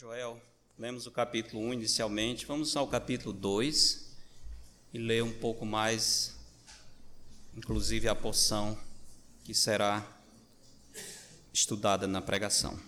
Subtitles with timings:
[0.00, 0.40] Joel,
[0.78, 4.14] lemos o capítulo 1 inicialmente, vamos ao capítulo 2
[4.94, 6.36] e ler um pouco mais,
[7.56, 8.78] inclusive a porção
[9.42, 10.06] que será
[11.52, 12.78] estudada na pregação.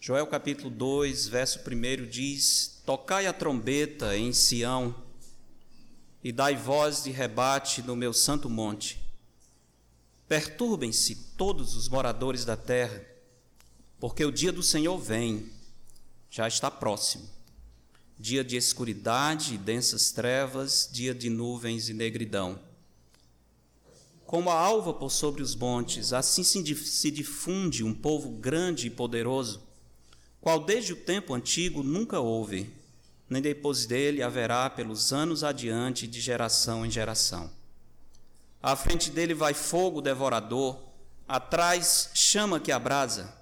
[0.00, 4.92] Joel capítulo 2, verso 1 diz: Tocai a trombeta em Sião
[6.24, 9.07] e dai voz de rebate no meu santo monte.
[10.28, 13.02] Perturbem-se todos os moradores da terra,
[13.98, 15.50] porque o dia do Senhor vem,
[16.30, 17.26] já está próximo.
[18.18, 22.60] Dia de escuridade e densas trevas, dia de nuvens e negridão.
[24.26, 29.62] Como a alva por sobre os montes, assim se difunde um povo grande e poderoso,
[30.42, 32.70] qual desde o tempo antigo nunca houve,
[33.30, 37.50] nem depois dele haverá pelos anos adiante de geração em geração.
[38.62, 40.78] À frente dele vai fogo devorador,
[41.28, 43.32] atrás chama que abrasa.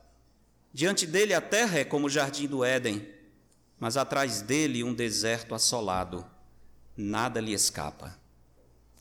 [0.73, 3.08] Diante dele a terra é como o jardim do Éden,
[3.81, 6.25] mas atrás dele um deserto assolado.
[6.95, 8.19] Nada lhe escapa.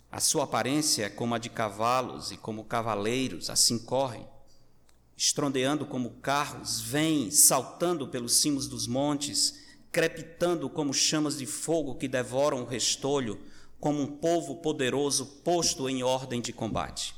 [0.09, 4.25] A sua aparência é como a de cavalos e como cavaleiros, assim correm.
[5.17, 9.59] Estrondeando como carros, vêm saltando pelos cimos dos montes,
[9.91, 13.37] crepitando como chamas de fogo que devoram o restolho
[13.79, 17.15] como um povo poderoso posto em ordem de combate.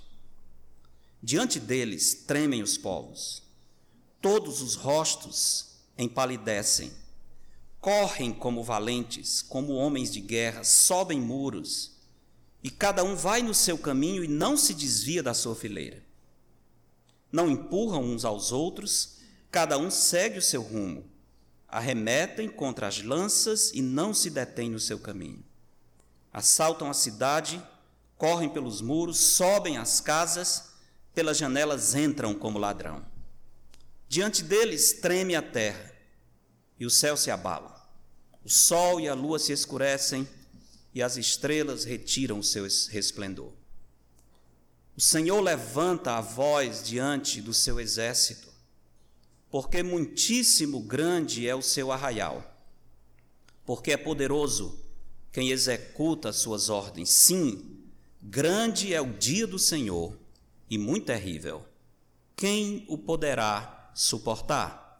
[1.21, 3.43] Diante deles tremem os povos,
[4.21, 6.91] todos os rostos empalidecem,
[7.79, 11.91] correm como valentes, como homens de guerra, sobem muros,
[12.63, 16.03] e cada um vai no seu caminho e não se desvia da sua fileira.
[17.31, 19.17] Não empurram uns aos outros,
[19.49, 21.05] cada um segue o seu rumo,
[21.67, 25.46] arremetem contra as lanças e não se detêm no seu caminho
[26.37, 27.59] assaltam a cidade,
[28.15, 30.65] correm pelos muros, sobem as casas,
[31.11, 33.03] pelas janelas entram como ladrão.
[34.07, 35.91] Diante deles treme a terra
[36.79, 37.75] e o céu se abala.
[38.45, 40.27] O sol e a lua se escurecem
[40.93, 43.51] e as estrelas retiram o seu resplendor.
[44.95, 48.53] O Senhor levanta a voz diante do seu exército,
[49.49, 52.43] porque muitíssimo grande é o seu arraial,
[53.65, 54.86] porque é poderoso
[55.37, 57.11] quem executa as suas ordens.
[57.11, 57.63] Sim,
[58.19, 60.17] grande é o dia do Senhor
[60.67, 61.63] e muito terrível.
[62.35, 64.99] Quem o poderá suportar?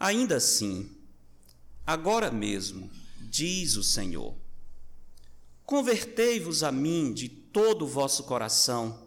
[0.00, 0.90] Ainda assim,
[1.86, 4.34] agora mesmo, diz o Senhor,
[5.64, 9.06] convertei-vos a mim de todo o vosso coração,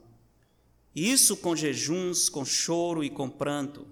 [0.95, 3.85] isso com jejuns, com choro e com pranto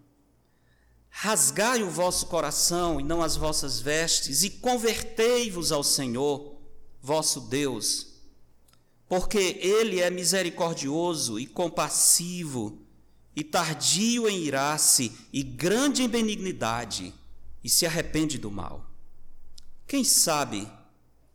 [1.16, 6.57] Rasgai o vosso coração e não as vossas vestes, e convertei-vos ao Senhor,
[7.00, 8.07] vosso Deus,
[9.07, 12.81] porque Ele é misericordioso e compassivo,
[13.35, 17.13] e tardio em irar-se, e grande em benignidade,
[17.63, 18.84] e se arrepende do mal.
[19.88, 20.68] Quem sabe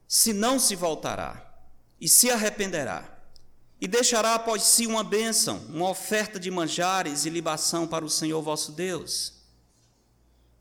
[0.09, 1.57] se não se voltará
[2.01, 3.17] e se arrependerá,
[3.81, 8.43] e deixará após si uma bênção, uma oferta de manjares e libação para o Senhor
[8.43, 9.38] vosso Deus?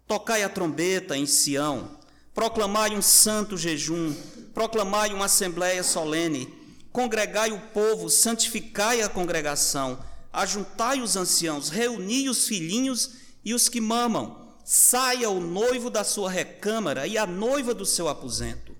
[0.07, 1.91] Tocai a trombeta em Sião,
[2.33, 4.15] proclamai um santo jejum,
[4.53, 6.47] proclamai uma assembléia solene,
[6.93, 9.99] congregai o povo, santificai a congregação,
[10.31, 16.31] ajuntai os anciãos, reuni os filhinhos e os que mamam, saia o noivo da sua
[16.31, 18.73] recâmara e a noiva do seu aposento.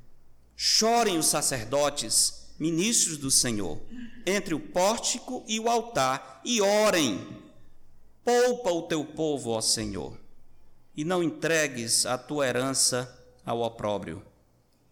[0.55, 3.81] Chorem os sacerdotes, ministros do Senhor,
[4.25, 7.43] entre o pórtico e o altar, e orem.
[8.23, 10.26] Poupa o teu povo, ó Senhor
[10.97, 13.15] e não entregues a tua herança
[13.45, 14.25] ao opróbrio,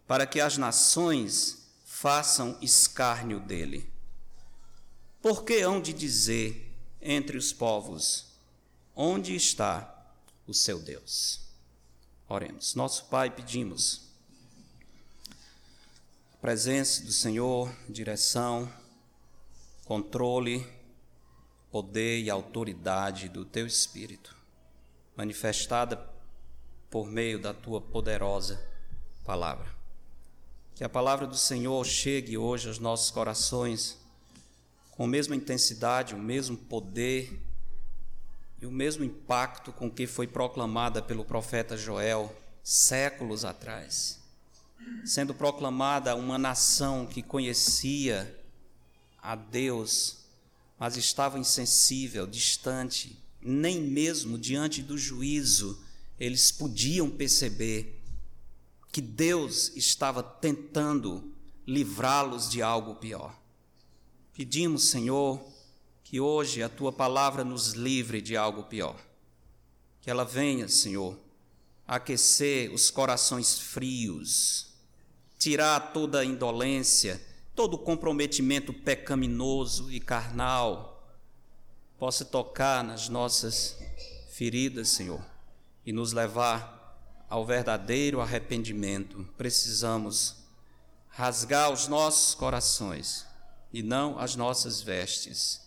[0.06, 3.92] para que as nações façam escárnio dele.
[5.20, 6.72] Por que hão de dizer
[7.02, 8.26] entre os povos:
[8.94, 10.06] onde está
[10.46, 11.40] o seu Deus?
[12.28, 12.76] Oremos.
[12.76, 14.06] Nosso Pai, pedimos
[16.40, 18.72] presença do Senhor, direção,
[19.84, 20.64] controle,
[21.72, 24.35] poder e autoridade do teu Espírito
[25.16, 25.96] manifestada
[26.90, 28.62] por meio da tua poderosa
[29.24, 29.66] palavra.
[30.74, 33.98] Que a palavra do Senhor chegue hoje aos nossos corações
[34.90, 37.40] com a mesma intensidade, o mesmo poder
[38.60, 44.20] e o mesmo impacto com que foi proclamada pelo profeta Joel séculos atrás.
[45.04, 48.38] Sendo proclamada uma nação que conhecia
[49.22, 50.18] a Deus,
[50.78, 55.82] mas estava insensível, distante, nem mesmo diante do juízo
[56.18, 58.02] eles podiam perceber
[58.90, 61.32] que Deus estava tentando
[61.66, 63.34] livrá-los de algo pior.
[64.32, 65.40] Pedimos, Senhor,
[66.08, 68.96] Que hoje a tua palavra nos livre de algo pior.
[70.00, 71.18] Que ela venha, Senhor,
[71.84, 74.68] aquecer os corações frios,
[75.36, 77.20] tirar toda a indolência,
[77.56, 80.95] todo o comprometimento pecaminoso e carnal,
[81.98, 83.78] possa tocar nas nossas
[84.30, 85.24] feridas, Senhor,
[85.84, 89.26] e nos levar ao verdadeiro arrependimento.
[89.36, 90.36] Precisamos
[91.08, 93.26] rasgar os nossos corações
[93.72, 95.60] e não as nossas vestes.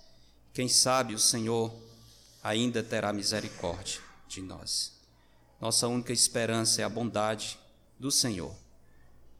[0.54, 1.74] Quem sabe o Senhor
[2.44, 4.94] ainda terá misericórdia de nós.
[5.60, 7.60] Nossa única esperança é a bondade
[8.00, 8.56] do Senhor.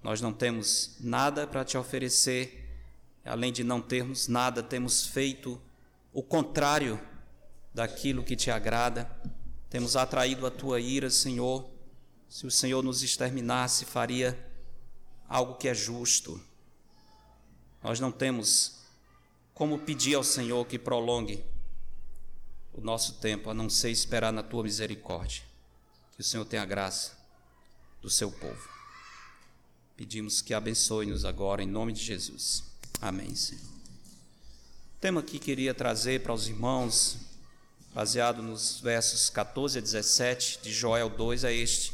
[0.04, 2.68] Nós não temos nada para te oferecer,
[3.24, 5.62] além de não termos nada, temos feito
[6.14, 7.00] o contrário
[7.74, 9.10] daquilo que te agrada,
[9.70, 11.70] temos atraído a tua ira, Senhor.
[12.28, 14.38] Se o Senhor nos exterminasse, faria
[15.28, 16.42] algo que é justo.
[17.84, 18.80] Nós não temos
[19.54, 21.44] como pedir ao Senhor que prolongue
[22.74, 25.44] o nosso tempo, a não ser esperar na tua misericórdia.
[26.16, 27.18] Que o Senhor tenha graça
[28.02, 28.70] do seu povo.
[29.96, 32.64] Pedimos que abençoe-nos agora, em nome de Jesus.
[33.02, 33.69] Amém, Senhor.
[35.00, 37.20] O tema que queria trazer para os irmãos,
[37.94, 41.94] baseado nos versos 14 a 17 de Joel 2, é este: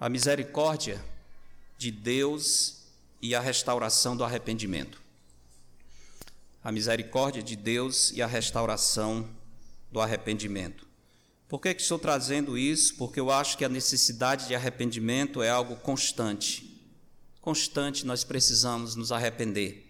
[0.00, 1.00] A misericórdia
[1.78, 2.78] de Deus
[3.22, 5.00] e a restauração do arrependimento.
[6.64, 9.30] A misericórdia de Deus e a restauração
[9.92, 10.88] do arrependimento.
[11.48, 12.96] Por que, que estou trazendo isso?
[12.96, 16.76] Porque eu acho que a necessidade de arrependimento é algo constante.
[17.40, 19.88] Constante nós precisamos nos arrepender.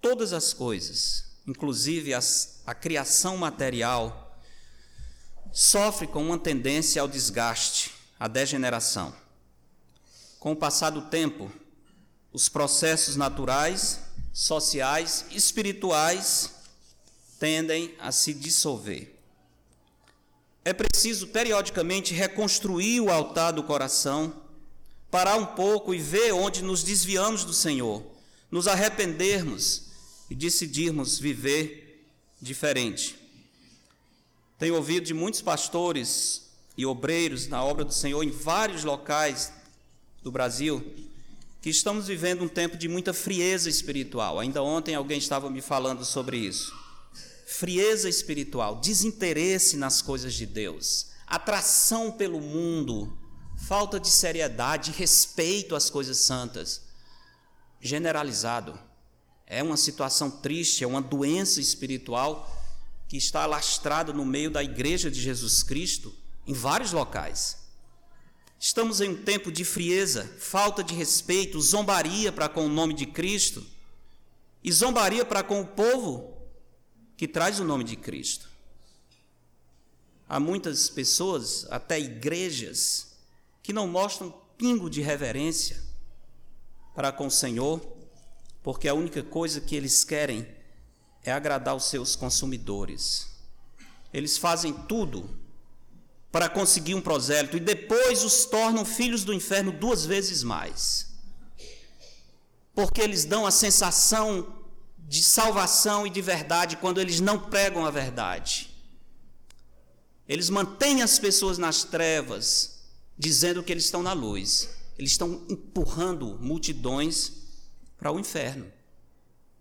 [0.00, 4.40] Todas as coisas, inclusive as, a criação material,
[5.52, 9.14] sofre com uma tendência ao desgaste, à degeneração.
[10.40, 11.50] Com o passar do tempo,
[12.32, 14.00] os processos naturais,
[14.32, 16.50] sociais, espirituais
[17.38, 19.14] tendem a se dissolver.
[20.64, 24.34] É preciso periodicamente reconstruir o altar do coração,
[25.10, 28.02] parar um pouco e ver onde nos desviamos do Senhor,
[28.50, 29.83] nos arrependermos
[30.30, 32.08] e decidirmos viver
[32.40, 33.16] diferente.
[34.58, 39.52] Tenho ouvido de muitos pastores e obreiros na obra do Senhor em vários locais
[40.22, 40.82] do Brasil
[41.64, 44.38] que estamos vivendo um tempo de muita frieza espiritual.
[44.38, 46.74] Ainda ontem alguém estava me falando sobre isso.
[47.46, 53.16] Frieza espiritual, desinteresse nas coisas de Deus, atração pelo mundo,
[53.56, 56.82] falta de seriedade, respeito às coisas santas.
[57.80, 58.78] Generalizado.
[59.46, 62.50] É uma situação triste, é uma doença espiritual
[63.08, 66.14] que está alastrada no meio da igreja de Jesus Cristo
[66.46, 67.58] em vários locais.
[68.58, 73.04] Estamos em um tempo de frieza, falta de respeito, zombaria para com o nome de
[73.04, 73.64] Cristo
[74.62, 76.34] e zombaria para com o povo
[77.16, 78.48] que traz o nome de Cristo.
[80.26, 83.14] Há muitas pessoas, até igrejas,
[83.62, 85.82] que não mostram pingo de reverência
[86.94, 87.80] para com o Senhor,
[88.64, 90.48] porque a única coisa que eles querem
[91.22, 93.28] é agradar os seus consumidores.
[94.12, 95.38] Eles fazem tudo
[96.32, 101.12] para conseguir um prosélito e depois os tornam filhos do inferno duas vezes mais.
[102.74, 104.64] Porque eles dão a sensação
[104.98, 108.70] de salvação e de verdade quando eles não pregam a verdade.
[110.26, 112.80] Eles mantêm as pessoas nas trevas,
[113.16, 114.70] dizendo que eles estão na luz.
[114.98, 117.43] Eles estão empurrando multidões
[118.04, 118.66] para o inferno.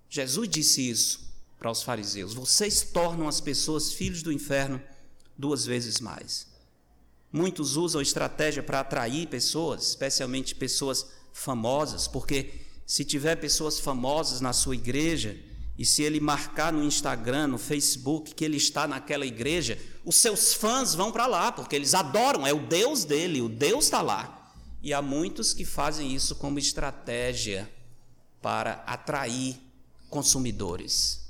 [0.10, 4.84] Jesus disse isso para os fariseus: Vocês tornam as pessoas filhos do inferno
[5.38, 6.46] duas vezes mais.
[7.32, 14.52] Muitos usam estratégia para atrair pessoas, especialmente pessoas famosas, porque se tiver pessoas famosas na
[14.52, 15.40] sua igreja
[15.78, 20.54] e se ele marcar no Instagram, no Facebook que ele está naquela igreja, os seus
[20.54, 24.54] fãs vão para lá, porque eles adoram, é o Deus dele, o Deus está lá.
[24.82, 27.72] E há muitos que fazem isso como estratégia
[28.44, 29.58] para atrair
[30.10, 31.22] consumidores.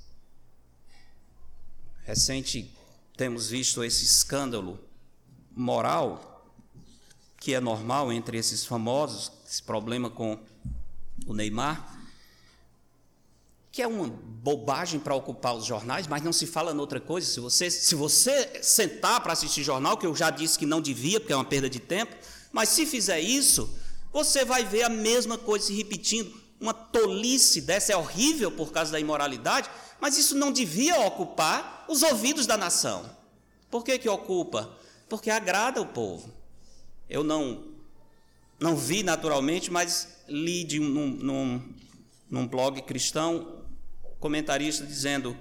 [2.03, 2.69] Recente
[3.15, 4.79] temos visto esse escândalo
[5.55, 6.31] moral
[7.39, 10.39] que é normal entre esses famosos, esse problema com
[11.27, 11.99] o Neymar,
[13.71, 17.27] que é uma bobagem para ocupar os jornais, mas não se fala noutra coisa.
[17.27, 21.19] Se você, se você sentar para assistir jornal, que eu já disse que não devia,
[21.19, 22.15] porque é uma perda de tempo,
[22.51, 23.69] mas se fizer isso,
[24.11, 26.42] você vai ver a mesma coisa se repetindo.
[26.63, 32.01] Uma tolice dessa é horrível por causa da imoralidade, mas isso não devia ocupar os
[32.01, 33.03] ouvidos da nação.
[33.69, 34.79] Por que, que ocupa?
[35.13, 36.33] porque agrada o povo.
[37.07, 37.71] Eu não
[38.59, 41.73] não vi naturalmente, mas li de um, num,
[42.27, 43.63] num blog cristão
[44.19, 45.37] comentarista dizendo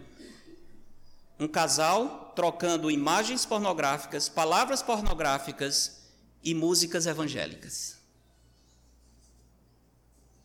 [1.40, 6.02] um casal trocando imagens pornográficas, palavras pornográficas
[6.44, 7.96] e músicas evangélicas.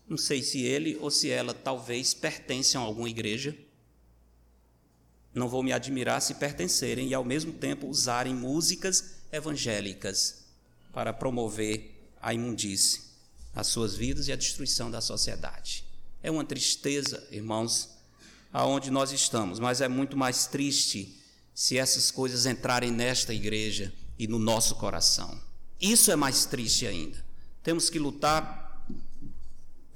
[0.07, 3.55] Não sei se ele ou se ela talvez pertencem a alguma igreja.
[5.33, 10.45] Não vou me admirar se pertencerem e ao mesmo tempo usarem músicas evangélicas
[10.93, 13.01] para promover a imundície,
[13.53, 15.85] as suas vidas e a destruição da sociedade.
[16.23, 17.89] É uma tristeza, irmãos,
[18.51, 21.21] aonde nós estamos, mas é muito mais triste
[21.53, 25.39] se essas coisas entrarem nesta igreja e no nosso coração.
[25.79, 27.23] Isso é mais triste ainda.
[27.61, 28.66] Temos que lutar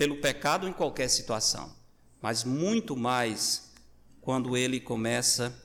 [0.02, 1.72] pelo pecado em qualquer situação,
[2.20, 3.72] mas muito mais
[4.20, 5.56] quando ele começa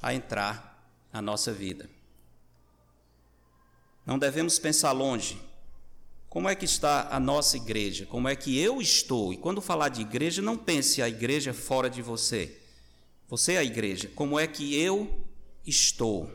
[0.00, 1.90] a entrar na nossa vida.
[4.06, 5.42] Não devemos pensar longe.
[6.28, 8.06] Como é que está a nossa igreja?
[8.06, 9.32] Como é que eu estou?
[9.32, 12.62] E quando falar de igreja, não pense a igreja fora de você.
[13.28, 14.08] Você é a igreja.
[14.14, 15.26] Como é que eu
[15.66, 16.30] estou?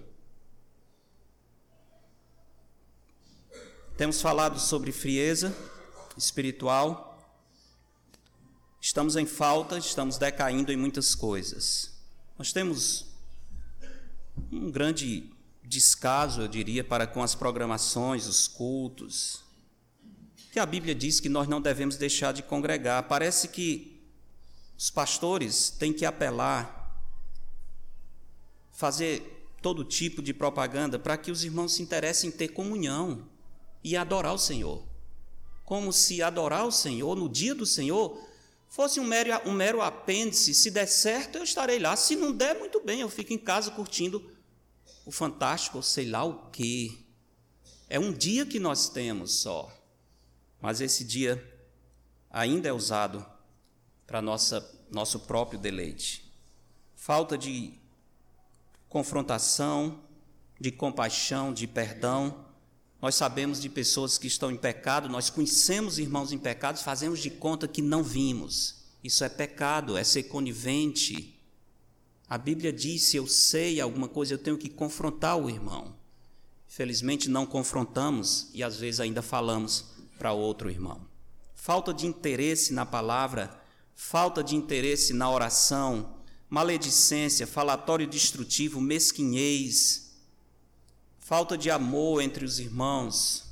[3.96, 5.56] Temos falado sobre frieza
[6.18, 7.07] espiritual,
[8.88, 11.92] Estamos em falta, estamos decaindo em muitas coisas.
[12.40, 13.06] Nós temos
[14.50, 15.30] um grande
[15.62, 19.44] descaso, eu diria, para com as programações, os cultos,
[20.54, 23.04] que a Bíblia diz que nós não devemos deixar de congregar.
[23.10, 24.02] Parece que
[24.78, 26.98] os pastores têm que apelar,
[28.72, 33.28] fazer todo tipo de propaganda para que os irmãos se interessem em ter comunhão
[33.84, 34.82] e adorar o Senhor.
[35.66, 38.26] Como se adorar o Senhor no dia do Senhor
[38.70, 41.96] fosse um mero, um mero apêndice, se der certo, eu estarei lá.
[41.96, 44.32] Se não der, muito bem, eu fico em casa curtindo
[45.06, 46.98] o fantástico, sei lá o quê.
[47.90, 49.72] É um dia que nós temos só,
[50.62, 51.42] mas esse dia
[52.30, 53.26] ainda é usado
[54.06, 56.32] para nossa nosso próprio deleite.
[56.96, 57.74] Falta de
[58.90, 60.04] confrontação,
[60.60, 62.47] de compaixão, de perdão,
[63.02, 67.30] nós sabemos de pessoas que estão em pecado, nós conhecemos irmãos em pecado, fazemos de
[67.30, 68.76] conta que não vimos.
[69.04, 71.40] Isso é pecado, é ser conivente.
[72.28, 75.96] A Bíblia diz: se eu sei alguma coisa, eu tenho que confrontar o irmão.
[76.68, 79.86] Felizmente não confrontamos e às vezes ainda falamos
[80.18, 81.02] para outro irmão.
[81.56, 83.62] Falta de interesse na palavra,
[83.96, 86.18] falta de interesse na oração,
[86.50, 90.07] maledicência, falatório destrutivo, mesquinhez
[91.28, 93.44] falta de amor entre os irmãos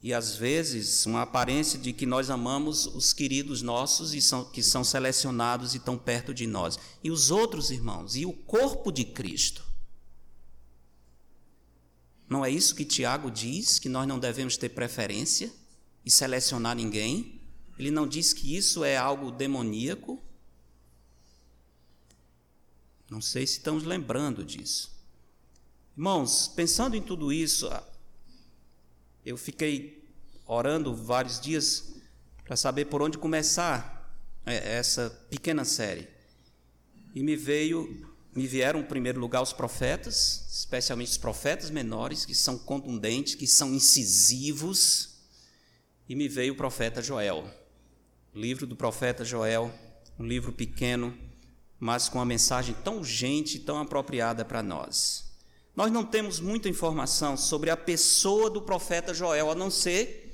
[0.00, 4.62] e às vezes uma aparência de que nós amamos os queridos nossos e são, que
[4.62, 9.04] são selecionados e estão perto de nós e os outros irmãos e o corpo de
[9.04, 9.64] Cristo.
[12.28, 15.52] Não é isso que Tiago diz, que nós não devemos ter preferência
[16.04, 17.40] e selecionar ninguém?
[17.76, 20.22] Ele não diz que isso é algo demoníaco?
[23.10, 24.93] Não sei se estamos lembrando disso.
[25.96, 27.70] Irmãos, pensando em tudo isso,
[29.24, 30.04] eu fiquei
[30.44, 31.94] orando vários dias
[32.44, 34.12] para saber por onde começar
[34.44, 36.08] é, essa pequena série.
[37.14, 42.34] E me veio, me vieram em primeiro lugar os profetas, especialmente os profetas menores, que
[42.34, 45.14] são contundentes, que são incisivos,
[46.08, 47.48] e me veio o profeta Joel.
[48.34, 49.72] O livro do profeta Joel,
[50.18, 51.16] um livro pequeno,
[51.78, 55.33] mas com uma mensagem tão urgente, tão apropriada para nós.
[55.76, 60.32] Nós não temos muita informação sobre a pessoa do profeta Joel, a não ser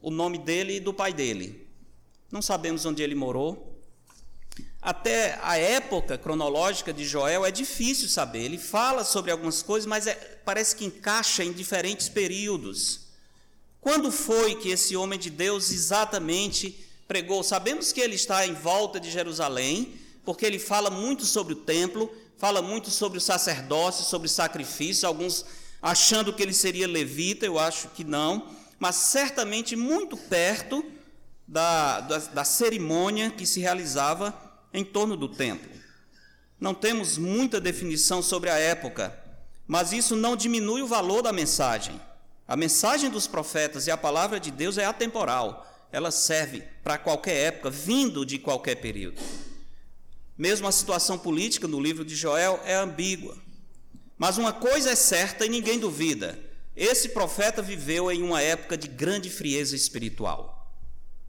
[0.00, 1.66] o nome dele e do pai dele.
[2.30, 3.80] Não sabemos onde ele morou.
[4.82, 8.40] Até a época cronológica de Joel é difícil saber.
[8.40, 10.14] Ele fala sobre algumas coisas, mas é,
[10.44, 13.08] parece que encaixa em diferentes períodos.
[13.80, 17.42] Quando foi que esse homem de Deus exatamente pregou?
[17.42, 22.14] Sabemos que ele está em volta de Jerusalém, porque ele fala muito sobre o templo,
[22.44, 25.46] fala muito sobre o sacerdócio, sobre sacrifício, alguns
[25.80, 30.84] achando que ele seria levita, eu acho que não, mas certamente muito perto
[31.48, 34.34] da, da, da cerimônia que se realizava
[34.74, 35.70] em torno do templo.
[36.60, 39.18] Não temos muita definição sobre a época,
[39.66, 41.98] mas isso não diminui o valor da mensagem.
[42.46, 47.54] A mensagem dos profetas e a palavra de Deus é atemporal, ela serve para qualquer
[47.54, 49.18] época, vindo de qualquer período.
[50.36, 53.36] Mesmo a situação política no livro de Joel é ambígua.
[54.18, 56.38] Mas uma coisa é certa e ninguém duvida:
[56.76, 60.72] esse profeta viveu em uma época de grande frieza espiritual,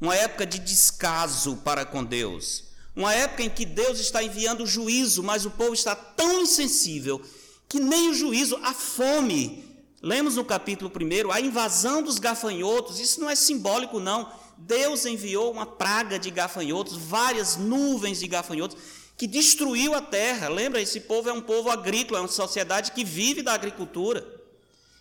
[0.02, 5.22] uma época de descaso para com Deus, uma época em que Deus está enviando juízo,
[5.22, 7.22] mas o povo está tão insensível
[7.70, 9.64] que nem o juízo, a fome.
[10.02, 14.32] Lemos no capítulo 1 a invasão dos gafanhotos, isso não é simbólico, não.
[14.58, 18.78] Deus enviou uma praga de gafanhotos, várias nuvens de gafanhotos,
[19.18, 20.50] que destruiu a terra.
[20.50, 24.26] Lembra, esse povo é um povo agrícola, é uma sociedade que vive da agricultura.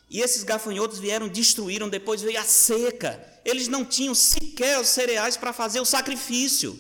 [0.09, 3.23] E esses gafanhotos vieram, destruíram, depois veio a seca.
[3.45, 6.79] Eles não tinham sequer os cereais para fazer o sacrifício.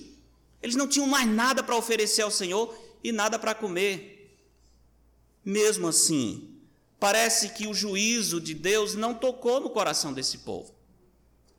[0.62, 4.38] Eles não tinham mais nada para oferecer ao Senhor e nada para comer.
[5.44, 6.56] Mesmo assim,
[6.98, 10.74] parece que o juízo de Deus não tocou no coração desse povo.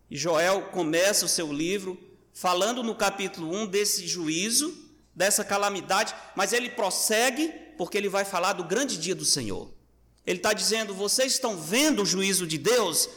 [0.09, 1.97] E Joel começa o seu livro
[2.33, 4.84] falando no capítulo 1 desse juízo,
[5.15, 9.71] dessa calamidade, mas ele prossegue porque ele vai falar do grande dia do Senhor.
[10.25, 13.09] Ele está dizendo: vocês estão vendo o juízo de Deus?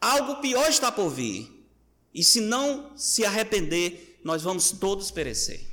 [0.00, 1.58] Algo pior está por vir.
[2.14, 5.66] E se não se arrepender, nós vamos todos perecer.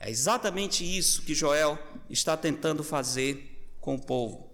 [0.00, 1.78] É exatamente isso que Joel
[2.08, 4.48] está tentando fazer com o povo.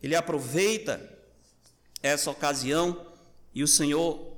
[0.00, 1.18] Ele aproveita
[2.00, 3.06] essa ocasião
[3.52, 4.36] e o Senhor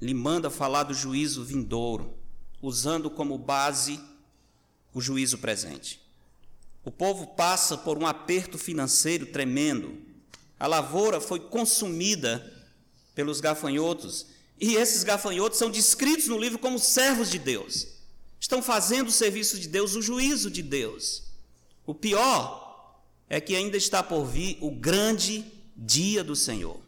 [0.00, 2.14] lhe manda falar do juízo vindouro,
[2.60, 4.00] usando como base
[4.96, 6.00] o juízo presente.
[6.82, 9.98] O povo passa por um aperto financeiro tremendo.
[10.58, 12.66] A lavoura foi consumida
[13.14, 14.24] pelos gafanhotos,
[14.58, 17.88] e esses gafanhotos são descritos no livro como servos de Deus.
[18.40, 21.24] Estão fazendo o serviço de Deus, o juízo de Deus.
[21.84, 22.98] O pior
[23.28, 25.44] é que ainda está por vir o grande
[25.76, 26.80] dia do Senhor.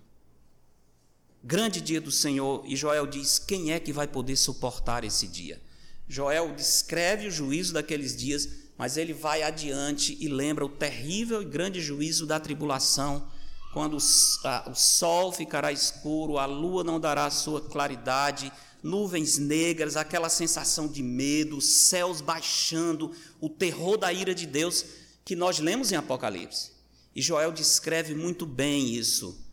[1.45, 5.61] Grande dia do Senhor, e Joel diz: quem é que vai poder suportar esse dia?
[6.09, 8.49] Joel descreve o juízo daqueles dias
[8.79, 13.29] mas ele vai adiante e lembra o terrível e grande juízo da tribulação,
[13.73, 20.87] quando o sol ficará escuro, a lua não dará sua claridade, nuvens negras, aquela sensação
[20.87, 24.85] de medo, céus baixando, o terror da ira de Deus
[25.25, 26.71] que nós lemos em Apocalipse.
[27.15, 29.45] E Joel descreve muito bem isso,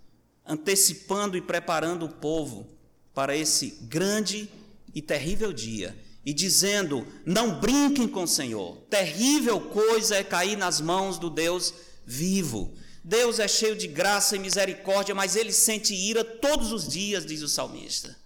[0.46, 2.68] antecipando e preparando o povo
[3.12, 4.48] para esse grande
[4.94, 10.82] e terrível dia e dizendo: Não brinquem com o Senhor, terrível coisa é cair nas
[10.82, 11.74] mãos do Deus
[12.06, 12.74] vivo.
[13.04, 17.44] Deus é cheio de graça e misericórdia, mas ele sente ira todos os dias, diz
[17.44, 18.18] o salmista.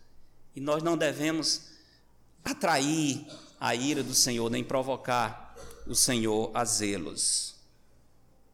[0.55, 1.63] E nós não devemos
[2.45, 3.25] atrair
[3.59, 5.53] a ira do Senhor, nem provocar
[5.85, 7.55] o Senhor a zelos.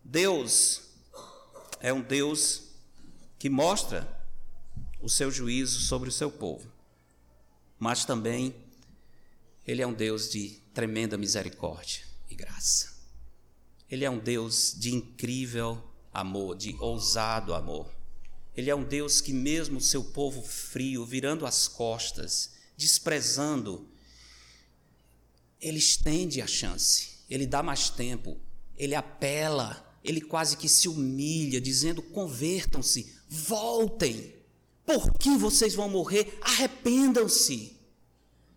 [0.03, 0.81] Deus
[1.79, 2.63] é um Deus
[3.38, 4.08] que mostra
[4.99, 6.67] o seu juízo sobre o seu povo,
[7.77, 8.55] mas também
[9.65, 12.93] ele é um Deus de tremenda misericórdia e graça.
[13.89, 15.82] Ele é um Deus de incrível
[16.13, 17.93] amor, de ousado amor.
[18.56, 23.88] Ele é um Deus que, mesmo seu povo frio, virando as costas, desprezando,
[25.60, 28.38] ele estende a chance, ele dá mais tempo,
[28.78, 34.34] ele apela, ele quase que se humilha, dizendo: convertam-se, voltem.
[34.86, 36.38] Por que vocês vão morrer?
[36.41, 37.74] Arrependam-se.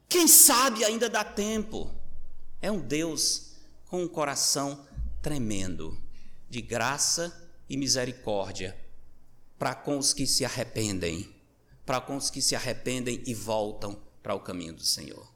[0.08, 1.94] Quem sabe ainda dá tempo.
[2.62, 3.52] É um Deus
[3.86, 4.86] com um coração
[5.20, 6.00] tremendo,
[6.48, 8.76] de graça e misericórdia,
[9.58, 11.28] para com os que se arrependem,
[11.84, 15.30] para com os que se arrependem e voltam para o caminho do Senhor.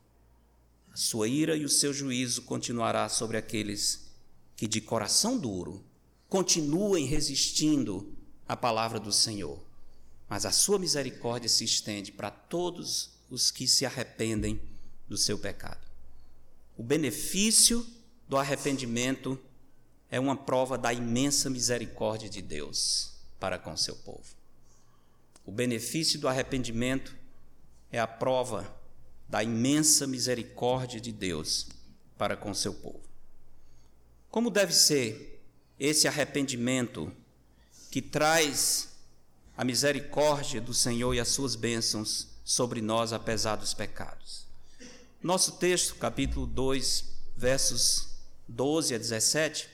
[0.93, 4.11] A sua ira e o seu juízo continuará sobre aqueles
[4.57, 5.85] que de coração duro
[6.29, 8.15] continuem resistindo
[8.49, 9.59] à palavra do Senhor.
[10.29, 14.61] Mas a sua misericórdia se estende para todos os que se arrependem
[15.09, 15.81] do seu pecado.
[16.77, 17.85] O benefício
[18.29, 19.41] do arrependimento
[20.11, 24.37] é uma prova da imensa misericórdia de Deus para com seu povo.
[25.47, 27.17] O benefício do arrependimento
[27.91, 28.71] é a prova
[29.27, 31.69] da imensa misericórdia de Deus
[32.19, 33.01] para com seu povo.
[34.31, 35.43] Como deve ser
[35.81, 37.11] esse arrependimento
[37.91, 38.91] que traz
[39.57, 44.47] a misericórdia do Senhor e as suas bênçãos sobre nós, apesar dos pecados.
[45.23, 47.05] Nosso texto, capítulo 2,
[47.37, 48.09] versos
[48.49, 49.69] 12 a 17,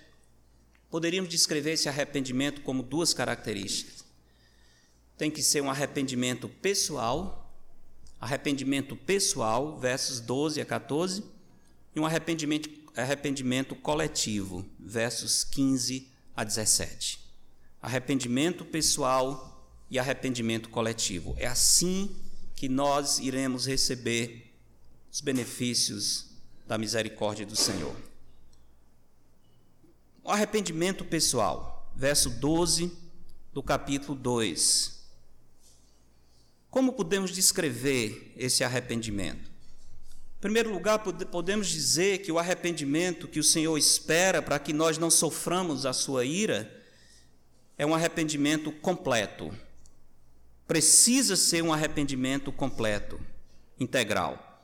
[0.91, 4.05] poderíamos descrever esse arrependimento como duas características.
[5.17, 7.51] Tem que ser um arrependimento pessoal,
[8.21, 11.25] arrependimento pessoal, versos 12 a 14,
[11.95, 17.21] e um arrependimento, arrependimento coletivo, versos 15 a 17.
[17.81, 21.35] Arrependimento pessoal e arrependimento coletivo.
[21.39, 22.15] É assim
[22.59, 24.53] que nós iremos receber
[25.13, 26.27] os benefícios
[26.67, 27.95] da misericórdia do Senhor.
[30.25, 32.91] O arrependimento pessoal, verso 12
[33.53, 34.99] do capítulo 2.
[36.69, 39.49] Como podemos descrever esse arrependimento?
[40.39, 44.99] Em primeiro lugar, podemos dizer que o arrependimento que o Senhor espera para que nós
[44.99, 46.85] não soframos a sua ira
[47.79, 49.57] é um arrependimento completo
[50.69, 53.19] precisa ser um arrependimento completo,
[53.81, 54.63] integral.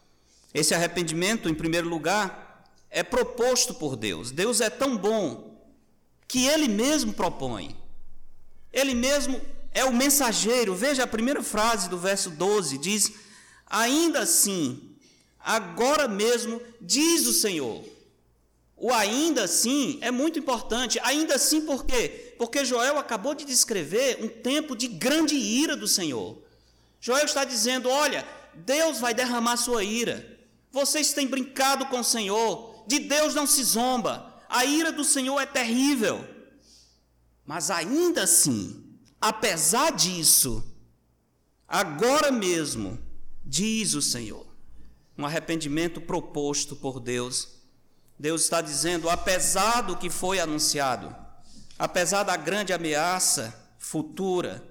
[0.53, 4.31] Esse arrependimento, em primeiro lugar, é proposto por Deus.
[4.31, 5.59] Deus é tão bom
[6.29, 7.75] que ele mesmo propõe.
[8.71, 9.41] Ele mesmo
[9.73, 10.75] é o mensageiro.
[10.75, 13.13] Veja a primeira frase do verso 12: diz:
[13.67, 14.97] Ainda assim,
[15.41, 17.83] agora mesmo, diz o Senhor.
[18.77, 21.01] O ainda assim é muito importante.
[21.03, 22.34] Ainda assim, por quê?
[22.39, 26.43] Porque Joel acabou de descrever um tempo de grande ira do Senhor.
[27.01, 30.39] Joel está dizendo: olha, Deus vai derramar sua ira.
[30.71, 32.85] Vocês têm brincado com o Senhor.
[32.87, 34.35] De Deus não se zomba.
[34.49, 36.27] A ira do Senhor é terrível.
[37.45, 40.65] Mas ainda assim, apesar disso,
[41.69, 42.99] agora mesmo,
[43.45, 44.47] diz o Senhor,
[45.17, 47.49] um arrependimento proposto por Deus.
[48.19, 51.15] Deus está dizendo, apesar do que foi anunciado,
[51.79, 54.63] apesar da grande ameaça futura,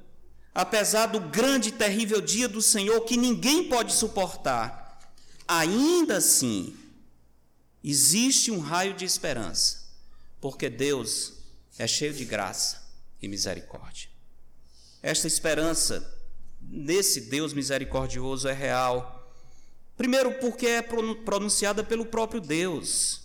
[0.53, 4.99] apesar do grande e terrível dia do Senhor que ninguém pode suportar,
[5.47, 6.75] ainda assim
[7.83, 9.83] existe um raio de esperança,
[10.39, 11.33] porque Deus
[11.77, 12.81] é cheio de graça
[13.21, 14.09] e misericórdia.
[15.01, 16.09] Esta esperança
[16.61, 19.31] nesse Deus misericordioso é real.
[19.97, 23.21] Primeiro, porque é pronunciada pelo próprio Deus.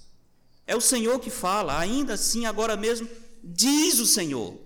[0.67, 3.09] É o Senhor que fala, ainda assim, agora mesmo,
[3.49, 4.59] diz o Senhor.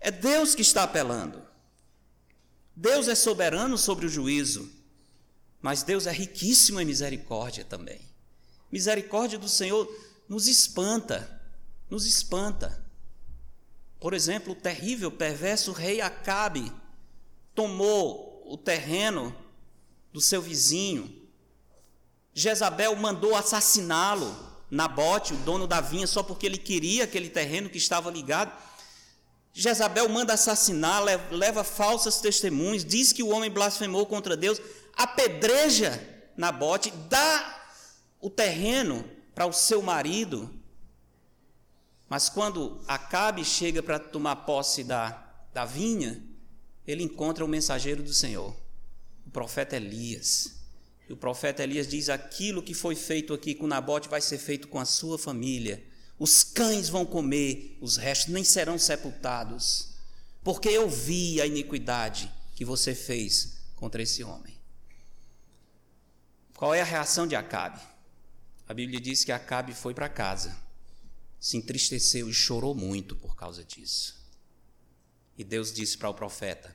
[0.00, 1.42] É Deus que está apelando.
[2.74, 4.70] Deus é soberano sobre o juízo,
[5.60, 8.00] mas Deus é riquíssimo em misericórdia também.
[8.70, 9.88] Misericórdia do Senhor
[10.28, 11.40] nos espanta,
[11.88, 12.84] nos espanta.
[13.98, 16.70] Por exemplo, o terrível, perverso rei Acabe
[17.54, 19.34] tomou o terreno
[20.12, 21.26] do seu vizinho.
[22.34, 24.36] Jezabel mandou assassiná-lo,
[24.70, 28.52] Nabote, o dono da vinha, só porque ele queria aquele terreno que estava ligado.
[29.52, 34.60] Jezabel manda assassinar, leva falsas testemunhas, diz que o homem blasfemou contra Deus,
[34.94, 37.70] apedreja Nabote, dá
[38.20, 40.50] o terreno para o seu marido.
[42.08, 46.22] Mas quando Acabe chega para tomar posse da, da vinha,
[46.86, 48.54] ele encontra o mensageiro do Senhor,
[49.26, 50.55] o profeta Elias.
[51.08, 54.68] E o profeta Elias diz: Aquilo que foi feito aqui com Nabote vai ser feito
[54.68, 55.84] com a sua família.
[56.18, 59.90] Os cães vão comer, os restos nem serão sepultados,
[60.42, 64.56] porque eu vi a iniquidade que você fez contra esse homem.
[66.54, 67.80] Qual é a reação de Acabe?
[68.66, 70.56] A Bíblia diz que Acabe foi para casa,
[71.38, 74.16] se entristeceu e chorou muito por causa disso.
[75.36, 76.74] E Deus disse para o profeta: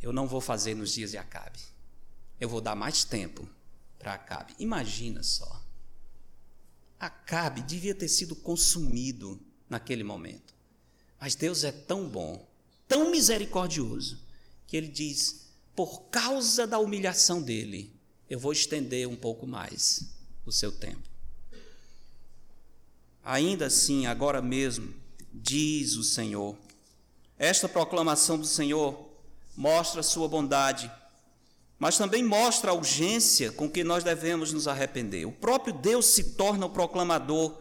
[0.00, 1.60] Eu não vou fazer nos dias de Acabe,
[2.40, 3.48] eu vou dar mais tempo
[3.98, 4.54] para Acabe.
[4.58, 5.62] Imagina só.
[6.98, 10.54] Acabe devia ter sido consumido naquele momento.
[11.20, 12.46] Mas Deus é tão bom,
[12.86, 14.18] tão misericordioso,
[14.66, 17.92] que ele diz: por causa da humilhação dele,
[18.28, 21.08] eu vou estender um pouco mais o seu tempo.
[23.22, 24.94] Ainda assim, agora mesmo,
[25.32, 26.56] diz o Senhor.
[27.38, 29.10] Esta proclamação do Senhor
[29.56, 30.90] mostra a sua bondade
[31.78, 35.26] mas também mostra a urgência com que nós devemos nos arrepender.
[35.26, 37.58] O próprio Deus se torna o proclamador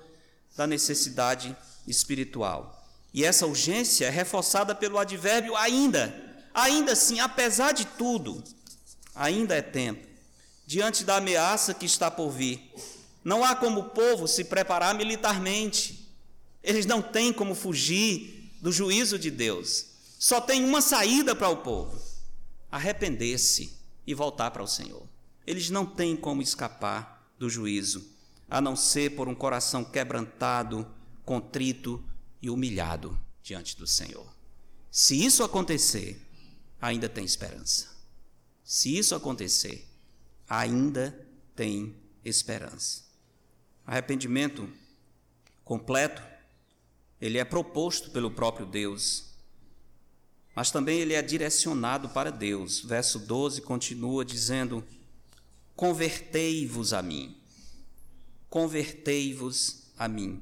[0.56, 2.86] da necessidade espiritual.
[3.14, 6.14] E essa urgência é reforçada pelo advérbio ainda.
[6.54, 8.42] Ainda assim, apesar de tudo,
[9.14, 10.06] ainda é tempo.
[10.66, 12.74] Diante da ameaça que está por vir,
[13.24, 16.10] não há como o povo se preparar militarmente.
[16.64, 19.88] Eles não têm como fugir do juízo de Deus.
[20.18, 22.02] Só tem uma saída para o povo:
[22.72, 23.76] arrepender-se
[24.06, 25.08] e voltar para o Senhor.
[25.46, 28.06] Eles não têm como escapar do juízo,
[28.50, 30.88] a não ser por um coração quebrantado,
[31.24, 32.04] contrito
[32.42, 34.26] e humilhado diante do Senhor.
[34.90, 36.22] Se isso acontecer,
[36.82, 37.90] ainda tem esperança.
[38.64, 39.88] Se isso acontecer,
[40.48, 43.04] ainda tem esperança.
[43.86, 44.68] Arrependimento
[45.64, 46.22] completo,
[47.20, 49.35] ele é proposto pelo próprio Deus
[50.56, 52.80] mas também ele é direcionado para Deus.
[52.80, 54.84] Verso 12 continua dizendo:
[55.76, 57.36] Convertei-vos a mim.
[58.50, 60.42] Convertei-vos a mim.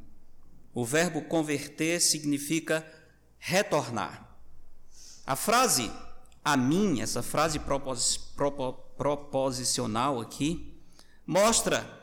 [0.73, 2.85] O verbo converter significa
[3.39, 4.37] retornar.
[5.25, 5.91] A frase
[6.45, 8.17] a mim, essa frase propos,
[8.97, 10.77] proposicional aqui,
[11.25, 12.01] mostra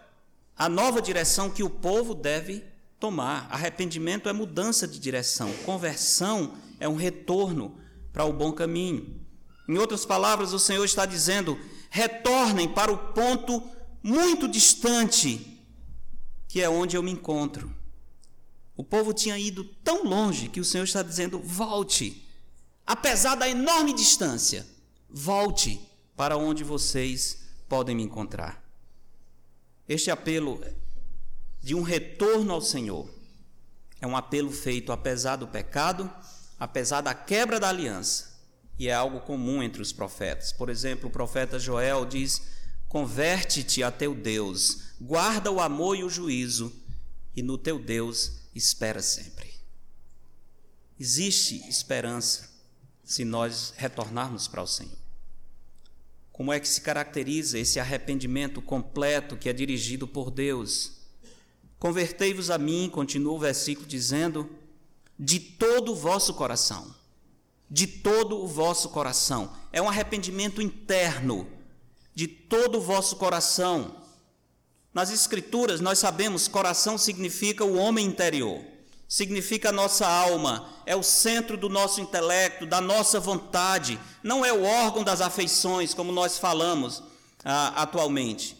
[0.56, 2.64] a nova direção que o povo deve
[2.98, 3.46] tomar.
[3.50, 7.79] Arrependimento é mudança de direção, conversão é um retorno
[8.12, 9.20] para o bom caminho.
[9.68, 11.58] Em outras palavras, o Senhor está dizendo:
[11.90, 13.62] retornem para o ponto
[14.02, 15.60] muito distante,
[16.48, 17.74] que é onde eu me encontro.
[18.76, 22.26] O povo tinha ido tão longe que o Senhor está dizendo: volte,
[22.86, 24.66] apesar da enorme distância,
[25.08, 25.80] volte
[26.16, 28.62] para onde vocês podem me encontrar.
[29.88, 30.60] Este apelo
[31.60, 33.08] de um retorno ao Senhor.
[34.00, 36.10] É um apelo feito apesar do pecado,
[36.60, 38.38] apesar da quebra da aliança,
[38.78, 40.52] e é algo comum entre os profetas.
[40.52, 42.42] Por exemplo, o profeta Joel diz:
[42.86, 46.70] Converte-te a teu Deus, guarda o amor e o juízo,
[47.34, 49.50] e no teu Deus espera sempre.
[50.98, 52.50] Existe esperança
[53.02, 54.98] se nós retornarmos para o Senhor.
[56.30, 60.92] Como é que se caracteriza esse arrependimento completo que é dirigido por Deus?
[61.78, 64.48] Convertei-vos a mim, continua o versículo dizendo,
[65.20, 66.94] de todo o vosso coração.
[67.70, 69.52] De todo o vosso coração.
[69.70, 71.46] É um arrependimento interno,
[72.14, 73.96] de todo o vosso coração.
[74.92, 78.64] Nas Escrituras, nós sabemos coração significa o homem interior
[79.10, 84.52] significa a nossa alma, é o centro do nosso intelecto, da nossa vontade, não é
[84.52, 87.02] o órgão das afeições, como nós falamos
[87.44, 88.56] ah, atualmente.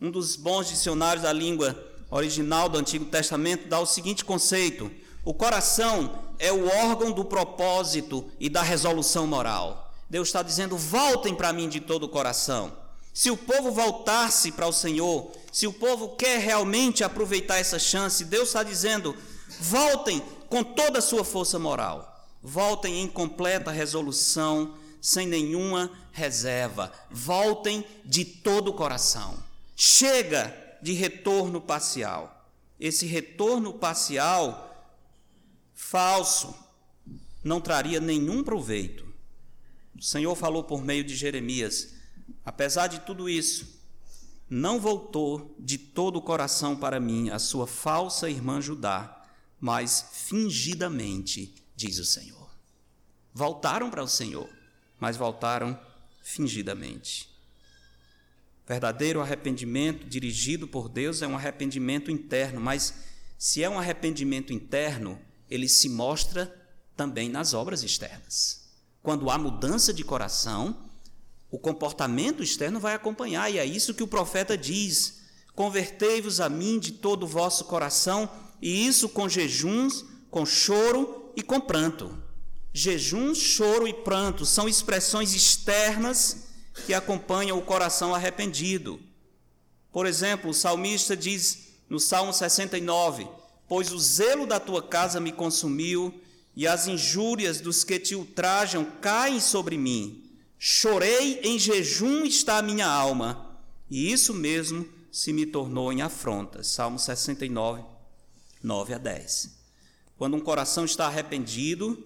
[0.00, 1.78] Um dos bons dicionários da língua
[2.10, 4.90] original do Antigo Testamento dá o seguinte conceito:
[5.24, 9.92] o coração é o órgão do propósito e da resolução moral.
[10.08, 12.72] Deus está dizendo: voltem para mim de todo o coração.
[13.12, 18.24] Se o povo voltasse para o Senhor, se o povo quer realmente aproveitar essa chance,
[18.24, 19.14] Deus está dizendo:
[19.60, 22.06] Voltem com toda a sua força moral.
[22.42, 26.90] Voltem em completa resolução, sem nenhuma reserva.
[27.10, 29.34] Voltem de todo o coração.
[29.76, 32.46] Chega de retorno parcial.
[32.78, 34.69] Esse retorno parcial
[35.90, 36.54] falso
[37.42, 39.06] não traria nenhum proveito.
[39.98, 41.94] O Senhor falou por meio de Jeremias:
[42.44, 43.80] apesar de tudo isso,
[44.48, 49.16] não voltou de todo o coração para mim a sua falsa irmã Judá
[49.60, 52.48] mas fingidamente, diz o Senhor.
[53.34, 54.48] Voltaram para o Senhor,
[54.98, 55.78] mas voltaram
[56.22, 57.28] fingidamente.
[58.66, 62.94] Verdadeiro arrependimento dirigido por Deus é um arrependimento interno, mas
[63.36, 65.20] se é um arrependimento interno,
[65.50, 66.54] ele se mostra
[66.96, 68.68] também nas obras externas.
[69.02, 70.90] Quando há mudança de coração,
[71.50, 75.20] o comportamento externo vai acompanhar, e é isso que o profeta diz:
[75.54, 78.30] Convertei-vos a mim de todo o vosso coração
[78.62, 82.16] e isso com jejuns, com choro e com pranto.
[82.72, 86.48] Jejum, choro e pranto são expressões externas
[86.86, 89.00] que acompanham o coração arrependido.
[89.90, 93.26] Por exemplo, o salmista diz no Salmo 69:
[93.70, 96.12] Pois o zelo da tua casa me consumiu,
[96.56, 100.24] e as injúrias dos que te ultrajam caem sobre mim.
[100.58, 106.64] Chorei em jejum está a minha alma, e isso mesmo se me tornou em afronta.
[106.64, 107.84] Salmo 69,
[108.60, 109.50] 9 a 10.
[110.18, 111.96] Quando um coração está arrependido,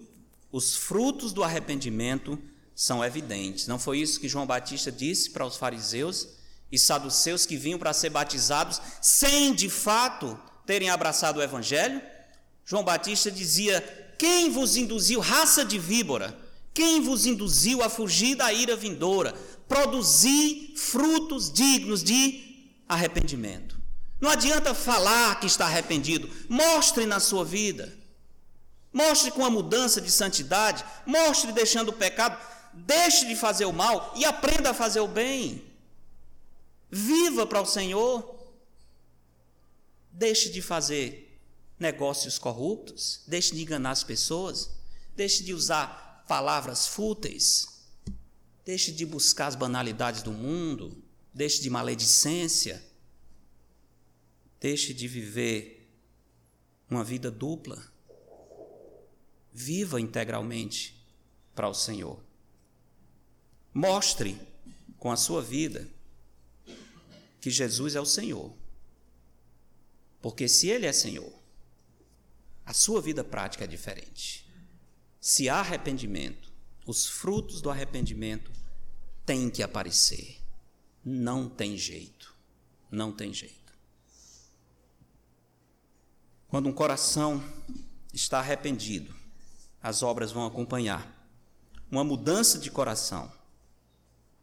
[0.51, 2.37] os frutos do arrependimento
[2.75, 3.65] são evidentes.
[3.65, 6.27] Não foi isso que João Batista disse para os fariseus
[6.71, 12.01] e saduceus que vinham para ser batizados sem de fato terem abraçado o evangelho?
[12.65, 13.81] João Batista dizia:
[14.17, 16.37] Quem vos induziu, raça de víbora?
[16.73, 19.33] Quem vos induziu a fugir da ira vindoura?
[19.67, 23.79] Produzir frutos dignos de arrependimento.
[24.19, 26.29] Não adianta falar que está arrependido.
[26.49, 27.97] Mostre na sua vida.
[28.91, 30.83] Mostre com a mudança de santidade.
[31.05, 32.37] Mostre deixando o pecado.
[32.73, 35.63] Deixe de fazer o mal e aprenda a fazer o bem.
[36.91, 38.34] Viva para o Senhor.
[40.15, 41.39] Deixe de fazer
[41.79, 43.21] negócios corruptos.
[43.27, 44.71] Deixe de enganar as pessoas.
[45.15, 47.67] Deixe de usar palavras fúteis.
[48.63, 51.03] Deixe de buscar as banalidades do mundo.
[51.33, 52.81] Deixe de maledicência
[54.65, 55.87] Deixe de viver
[56.89, 57.83] uma vida dupla.
[59.53, 61.05] Viva integralmente
[61.53, 62.19] para o Senhor.
[63.71, 64.41] Mostre
[64.97, 65.87] com a sua vida
[67.39, 68.51] que Jesus é o Senhor.
[70.25, 71.31] Porque se Ele é Senhor,
[72.65, 74.51] a sua vida prática é diferente.
[75.21, 76.51] Se há arrependimento,
[76.83, 78.51] os frutos do arrependimento
[79.23, 80.41] têm que aparecer.
[81.03, 82.35] Não tem jeito.
[82.89, 83.71] Não tem jeito.
[86.47, 87.39] Quando um coração
[88.11, 89.13] está arrependido,
[89.79, 91.07] as obras vão acompanhar.
[91.91, 93.31] Uma mudança de coração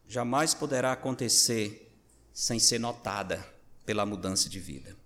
[0.06, 1.92] jamais poderá acontecer
[2.32, 3.44] sem ser notada
[3.84, 5.01] pela mudança de vida.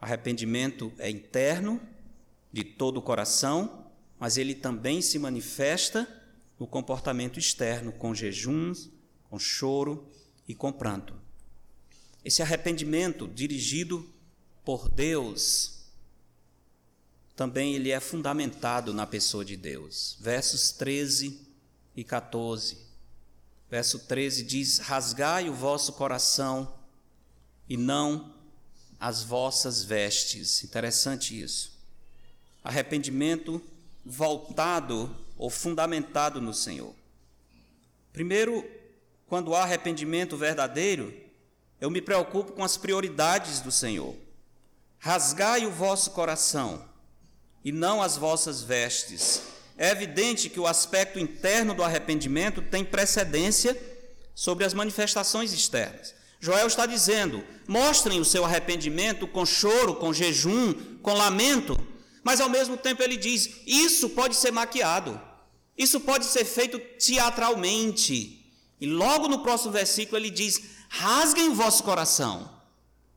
[0.00, 1.80] Arrependimento é interno,
[2.52, 3.86] de todo o coração,
[4.18, 6.08] mas ele também se manifesta
[6.58, 8.90] no comportamento externo, com jejuns,
[9.28, 10.06] com choro
[10.46, 11.14] e com pranto.
[12.24, 14.08] Esse arrependimento dirigido
[14.64, 15.80] por Deus,
[17.34, 20.18] também ele é fundamentado na pessoa de Deus.
[20.20, 21.40] Versos 13
[21.96, 22.76] e 14.
[23.70, 26.74] Verso 13 diz: Rasgai o vosso coração
[27.68, 28.34] e não
[29.00, 30.62] as vossas vestes.
[30.62, 31.72] Interessante isso.
[32.62, 33.62] Arrependimento
[34.04, 36.94] voltado ou fundamentado no Senhor.
[38.12, 38.68] Primeiro,
[39.26, 41.14] quando há arrependimento verdadeiro,
[41.80, 44.14] eu me preocupo com as prioridades do Senhor.
[44.98, 46.84] Rasgai o vosso coração
[47.64, 49.42] e não as vossas vestes.
[49.78, 53.80] É evidente que o aspecto interno do arrependimento tem precedência
[54.34, 56.14] sobre as manifestações externas.
[56.40, 60.72] Joel está dizendo: mostrem o seu arrependimento com choro, com jejum,
[61.02, 61.78] com lamento,
[62.24, 65.20] mas ao mesmo tempo ele diz: isso pode ser maquiado,
[65.76, 68.38] isso pode ser feito teatralmente.
[68.80, 72.50] E logo no próximo versículo ele diz: rasguem o vosso coração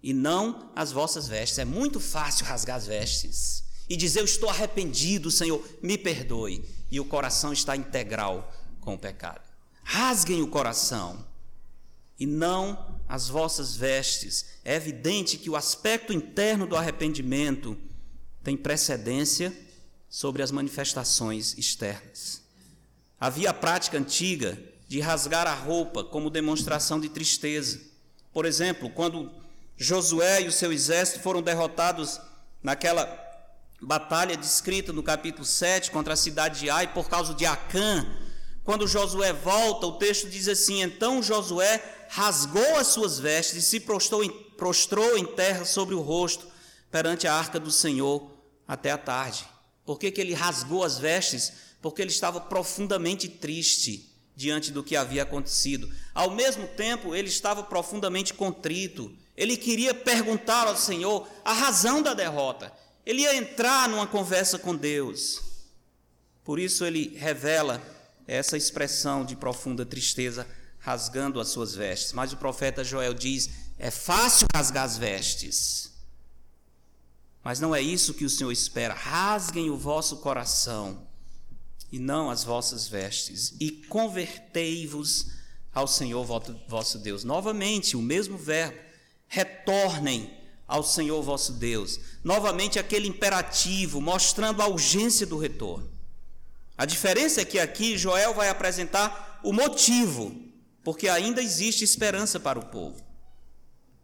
[0.02, 1.60] e não as vossas vestes.
[1.60, 6.64] É muito fácil rasgar as vestes e dizer: Eu estou arrependido, Senhor, me perdoe.
[6.92, 9.42] E o coração está integral com o pecado.
[9.84, 11.26] Rasguem o coração
[12.20, 14.46] e não as vossas vestes.
[14.64, 17.78] É evidente que o aspecto interno do arrependimento
[18.44, 19.54] tem precedência
[20.10, 22.42] sobre as manifestações externas.
[23.20, 27.80] Havia a prática antiga de rasgar a roupa como demonstração de tristeza.
[28.32, 29.32] Por exemplo, quando
[29.78, 32.20] Josué e o seu exército foram derrotados
[32.62, 33.06] naquela
[33.82, 38.06] batalha descrita no capítulo 7 contra a cidade de Ai por causa de Acã,
[38.64, 43.80] quando Josué volta, o texto diz assim: Então Josué rasgou as suas vestes e se
[43.80, 46.48] prostrou em, prostrou em terra sobre o rosto
[46.90, 48.32] perante a arca do Senhor
[48.68, 49.46] até a tarde.
[49.86, 51.52] Por que, que ele rasgou as vestes?
[51.82, 55.92] Porque ele estava profundamente triste diante do que havia acontecido.
[56.14, 59.12] Ao mesmo tempo, ele estava profundamente contrito.
[59.36, 62.72] Ele queria perguntar ao Senhor a razão da derrota.
[63.06, 65.42] Ele ia entrar numa conversa com Deus.
[66.46, 67.82] Por isso ele revela
[68.28, 70.48] essa expressão de profunda tristeza,
[70.80, 72.14] rasgando as suas vestes.
[72.14, 75.92] Mas o profeta Joel diz: é fácil rasgar as vestes.
[77.44, 78.94] Mas não é isso que o Senhor espera.
[78.94, 81.06] Rasguem o vosso coração
[81.92, 85.28] e não as vossas vestes, e convertei-vos
[85.72, 86.26] ao Senhor
[86.68, 87.24] vosso Deus.
[87.24, 88.80] Novamente, o mesmo verbo,
[89.28, 90.36] retornem
[90.68, 92.00] ao Senhor vosso Deus.
[92.24, 95.93] Novamente, aquele imperativo, mostrando a urgência do retorno.
[96.78, 100.36] A diferença é que aqui Joel vai apresentar o motivo,
[100.84, 103.04] porque ainda existe esperança para o povo.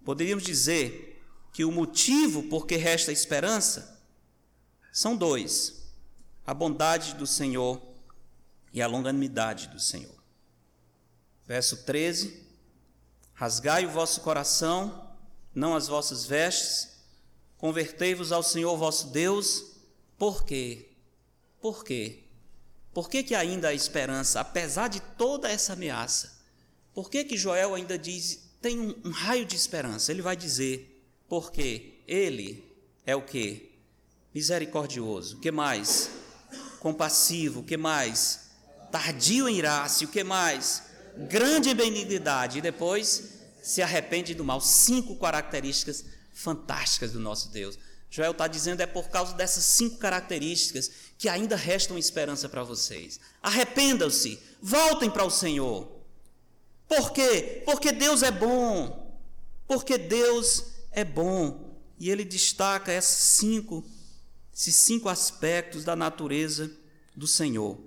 [0.05, 3.99] Poderíamos dizer que o motivo por que resta esperança
[4.91, 5.79] são dois
[6.45, 7.82] a bondade do Senhor
[8.73, 10.15] e a longanimidade do Senhor.
[11.45, 12.47] Verso 13:
[13.34, 15.15] Rasgai o vosso coração,
[15.53, 16.99] não as vossas vestes,
[17.58, 19.75] convertei-vos ao Senhor vosso Deus,
[20.17, 20.89] por quê?
[22.93, 26.39] Por que, que ainda há esperança, apesar de toda essa ameaça?
[26.93, 30.12] Por que, que Joel ainda diz, tem um, um raio de esperança?
[30.12, 32.63] Ele vai dizer, porque ele
[33.06, 33.71] é o que?
[34.34, 35.38] Misericordioso.
[35.38, 36.10] O que mais?
[36.80, 38.49] compassivo, o que mais?
[38.91, 40.84] Tardio em irar-se, o que mais?
[41.30, 44.62] Grande benignidade, e depois se arrepende do mal.
[44.62, 47.78] Cinco características fantásticas do nosso Deus.
[48.10, 53.19] Joel está dizendo é por causa dessas cinco características que ainda restam esperança para vocês.
[53.41, 55.88] Arrependam-se, voltem para o Senhor.
[56.88, 57.62] Por quê?
[57.65, 59.15] Porque Deus é bom.
[59.67, 61.78] Porque Deus é bom.
[62.00, 63.86] E ele destaca cinco
[64.60, 66.69] esses cinco aspectos da natureza
[67.15, 67.80] do Senhor.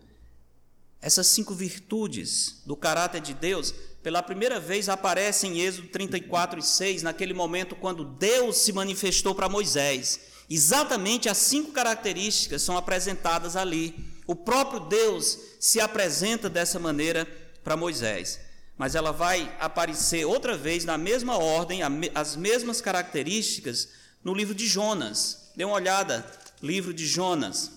[1.03, 6.63] Essas cinco virtudes do caráter de Deus, pela primeira vez aparecem em Êxodo 34 e
[6.63, 10.21] 6, naquele momento quando Deus se manifestou para Moisés.
[10.51, 13.95] Exatamente as cinco características são apresentadas ali.
[14.27, 17.27] O próprio Deus se apresenta dessa maneira
[17.63, 18.41] para Moisés.
[18.77, 21.81] Mas ela vai aparecer outra vez na mesma ordem,
[22.15, 23.89] as mesmas características,
[24.25, 25.51] no livro de Jonas.
[25.55, 26.27] Dê uma olhada
[26.61, 27.71] livro de Jonas.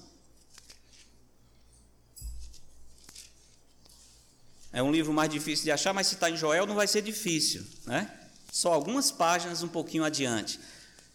[4.76, 7.02] É um livro mais difícil de achar, mas se está em Joel não vai ser
[7.02, 8.14] difícil, né?
[8.52, 10.60] Só algumas páginas um pouquinho adiante.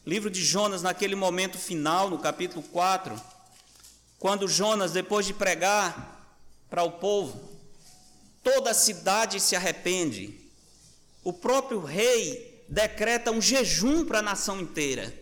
[0.07, 3.21] Livro de Jonas, naquele momento final, no capítulo 4,
[4.19, 6.41] quando Jonas, depois de pregar
[6.71, 7.39] para o povo,
[8.43, 10.41] toda a cidade se arrepende.
[11.23, 15.15] O próprio rei decreta um jejum para a nação inteira.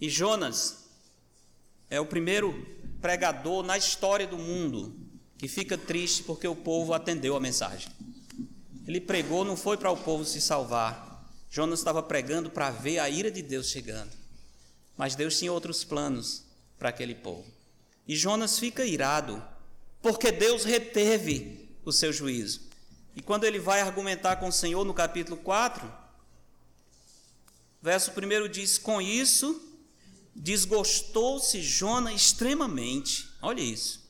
[0.00, 0.86] E Jonas
[1.90, 2.66] é o primeiro
[2.98, 5.07] pregador na história do mundo
[5.38, 7.90] que fica triste porque o povo atendeu a mensagem.
[8.86, 11.26] Ele pregou, não foi para o povo se salvar.
[11.48, 14.10] Jonas estava pregando para ver a ira de Deus chegando.
[14.96, 16.44] Mas Deus tinha outros planos
[16.78, 17.46] para aquele povo.
[18.06, 19.42] E Jonas fica irado,
[20.02, 22.62] porque Deus reteve o seu juízo.
[23.14, 25.90] E quando ele vai argumentar com o Senhor no capítulo 4,
[27.80, 29.60] Verso 1 diz: Com isso,
[30.34, 33.28] desgostou-se Jonas extremamente.
[33.40, 34.07] Olha isso.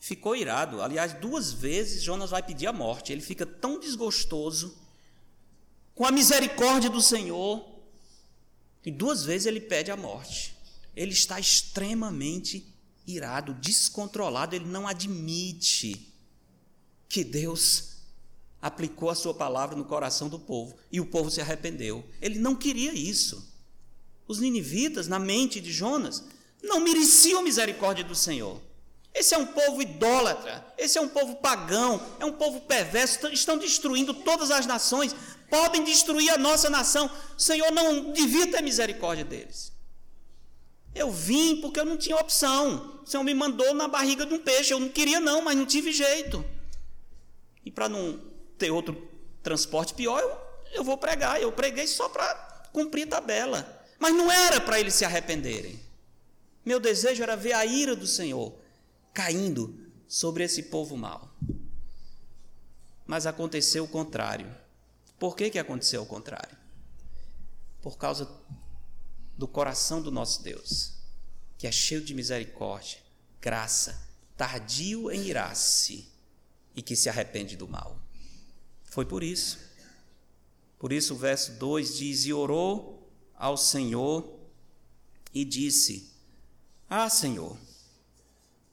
[0.00, 0.80] Ficou irado.
[0.80, 3.12] Aliás, duas vezes Jonas vai pedir a morte.
[3.12, 4.74] Ele fica tão desgostoso
[5.94, 7.62] com a misericórdia do Senhor
[8.82, 10.56] e duas vezes ele pede a morte.
[10.96, 12.66] Ele está extremamente
[13.06, 16.08] irado, descontrolado, ele não admite
[17.06, 17.96] que Deus
[18.62, 22.02] aplicou a sua palavra no coração do povo e o povo se arrependeu.
[22.22, 23.46] Ele não queria isso.
[24.26, 26.24] Os ninivitas, na mente de Jonas,
[26.62, 28.60] não mereciam a misericórdia do Senhor.
[29.12, 33.58] Esse é um povo idólatra, esse é um povo pagão, é um povo perverso, estão
[33.58, 35.14] destruindo todas as nações,
[35.48, 37.10] podem destruir a nossa nação.
[37.36, 39.72] O Senhor não devia ter misericórdia deles.
[40.94, 43.00] Eu vim porque eu não tinha opção.
[43.02, 44.72] O Senhor me mandou na barriga de um peixe.
[44.72, 46.44] Eu não queria, não, mas não tive jeito.
[47.64, 48.20] E para não
[48.58, 49.08] ter outro
[49.42, 50.36] transporte pior, eu,
[50.72, 51.40] eu vou pregar.
[51.40, 52.34] Eu preguei só para
[52.72, 53.86] cumprir tabela.
[53.98, 55.78] Mas não era para eles se arrependerem.
[56.64, 58.59] Meu desejo era ver a ira do Senhor
[59.12, 61.32] caindo sobre esse povo mau.
[63.06, 64.54] Mas aconteceu o contrário.
[65.18, 66.56] Por que, que aconteceu o contrário?
[67.82, 68.28] Por causa
[69.36, 70.94] do coração do nosso Deus,
[71.56, 72.98] que é cheio de misericórdia,
[73.40, 76.08] graça, tardio em irar-se
[76.74, 77.98] e que se arrepende do mal.
[78.84, 79.58] Foi por isso.
[80.78, 84.38] Por isso o verso 2 diz: E orou ao Senhor
[85.32, 86.10] e disse:
[86.88, 87.56] Ah, Senhor,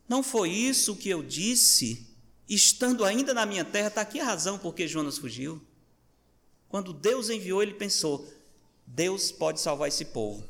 [0.08, 2.08] não foi isso que eu disse,
[2.48, 3.88] estando ainda na minha terra?
[3.88, 5.62] Está aqui a razão por que Jonas fugiu.
[6.70, 8.28] Quando Deus enviou, ele pensou:
[8.86, 10.46] Deus pode salvar esse povo.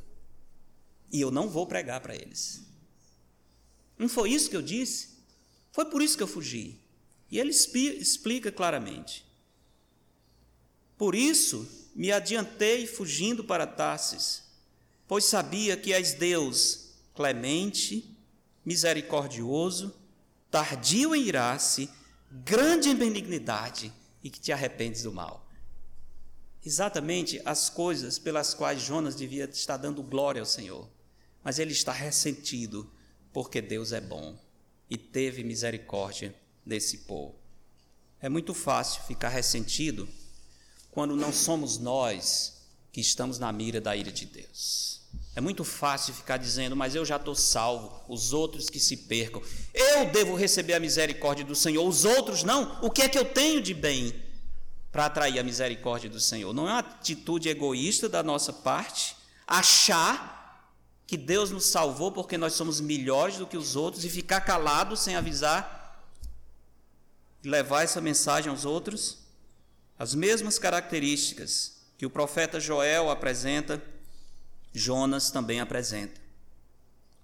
[1.11, 2.61] E eu não vou pregar para eles.
[3.97, 5.09] Não foi isso que eu disse?
[5.71, 6.79] Foi por isso que eu fugi.
[7.31, 9.25] E ele explica claramente.
[10.97, 14.43] Por isso me adiantei fugindo para Tarsis,
[15.07, 18.16] pois sabia que és Deus clemente,
[18.67, 19.91] misericordioso,
[20.51, 21.89] tardio em irar-se,
[22.31, 23.91] grande em benignidade
[24.23, 25.47] e que te arrependes do mal
[26.67, 30.85] exatamente as coisas pelas quais Jonas devia estar dando glória ao Senhor.
[31.41, 32.91] Mas ele está ressentido
[33.31, 34.37] porque Deus é bom
[34.89, 37.35] e teve misericórdia desse povo.
[38.19, 40.09] É muito fácil ficar ressentido
[40.91, 44.96] quando não somos nós que estamos na mira da ira de Deus.
[45.37, 49.39] É muito fácil ficar dizendo, mas eu já estou salvo, os outros que se percam.
[49.71, 52.79] Eu devo receber a misericórdia do Senhor, os outros não.
[52.81, 54.25] O que é que eu tenho de bem?
[54.91, 56.51] para atrair a misericórdia do Senhor.
[56.51, 59.15] Não é uma atitude egoísta da nossa parte
[59.45, 60.73] achar
[61.05, 64.97] que Deus nos salvou porque nós somos melhores do que os outros e ficar calado
[64.97, 66.03] sem avisar,
[67.43, 69.19] levar essa mensagem aos outros.
[69.99, 73.79] As mesmas características que o profeta Joel apresenta,
[74.73, 76.19] Jonas também apresenta.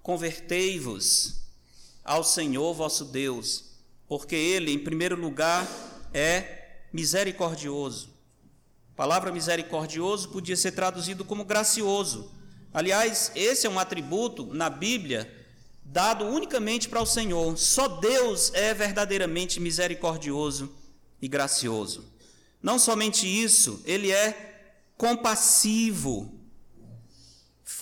[0.02, 1.42] Convertei-vos
[2.04, 3.66] ao Senhor vosso Deus,
[4.08, 5.68] porque Ele, em primeiro lugar,
[6.14, 8.10] é misericordioso.
[8.94, 12.32] A palavra misericordioso podia ser traduzido como gracioso.
[12.74, 15.32] Aliás, esse é um atributo na Bíblia
[15.84, 17.58] dado unicamente para o Senhor.
[17.58, 20.72] Só Deus é verdadeiramente misericordioso
[21.22, 22.06] e gracioso.
[22.62, 26.32] Não somente isso, ele é compassivo.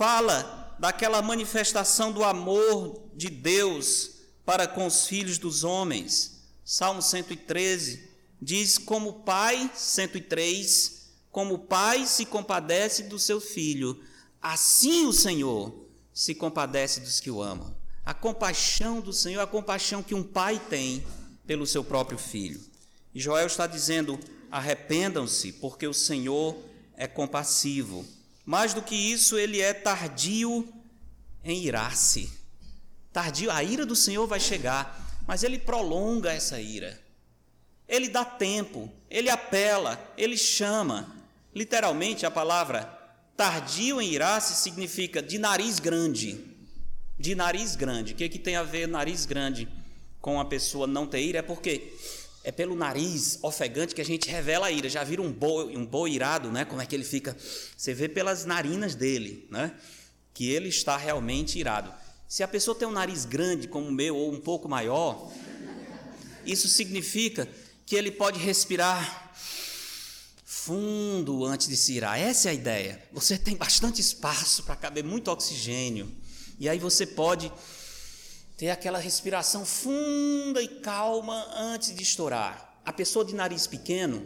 [0.02, 6.42] Fala daquela manifestação do amor de Deus para com os filhos dos homens.
[6.66, 8.10] Salmo 113,
[8.42, 14.04] diz como pai, 103, como pai se compadece do seu filho,
[14.42, 15.72] assim o Senhor
[16.12, 17.72] se compadece dos que o amam.
[18.04, 21.06] A compaixão do Senhor, a compaixão que um pai tem
[21.46, 22.60] pelo seu próprio filho.
[23.14, 26.58] E Joel está dizendo: arrependam-se, porque o Senhor
[26.98, 28.04] é compassivo.
[28.46, 30.68] Mais do que isso, ele é tardio
[31.44, 32.32] em irar-se.
[33.12, 37.00] Tardio, a ira do Senhor vai chegar, mas ele prolonga essa ira.
[37.88, 41.14] Ele dá tempo, ele apela, ele chama.
[41.54, 42.98] Literalmente, a palavra
[43.36, 46.40] tardio em irar-se significa de nariz grande.
[47.20, 48.14] De nariz grande.
[48.14, 49.68] O que, é que tem a ver nariz grande
[50.22, 51.40] com a pessoa não ter ira?
[51.40, 51.94] É porque
[52.44, 54.90] é pelo nariz ofegante que a gente revela a ira.
[54.90, 56.66] Já viram um boi, um boi irado, né?
[56.66, 57.38] Como é que ele fica?
[57.78, 59.74] Você vê pelas narinas dele, né?
[60.34, 61.94] Que ele está realmente irado.
[62.28, 65.32] Se a pessoa tem um nariz grande como o meu ou um pouco maior,
[66.46, 67.48] isso significa
[67.86, 69.34] que ele pode respirar
[70.44, 72.20] fundo antes de se irar.
[72.20, 73.04] Essa é a ideia.
[73.12, 76.12] Você tem bastante espaço para caber muito oxigênio.
[76.60, 77.52] E aí você pode
[78.62, 82.80] ter aquela respiração funda e calma antes de estourar.
[82.86, 84.24] A pessoa de nariz pequeno,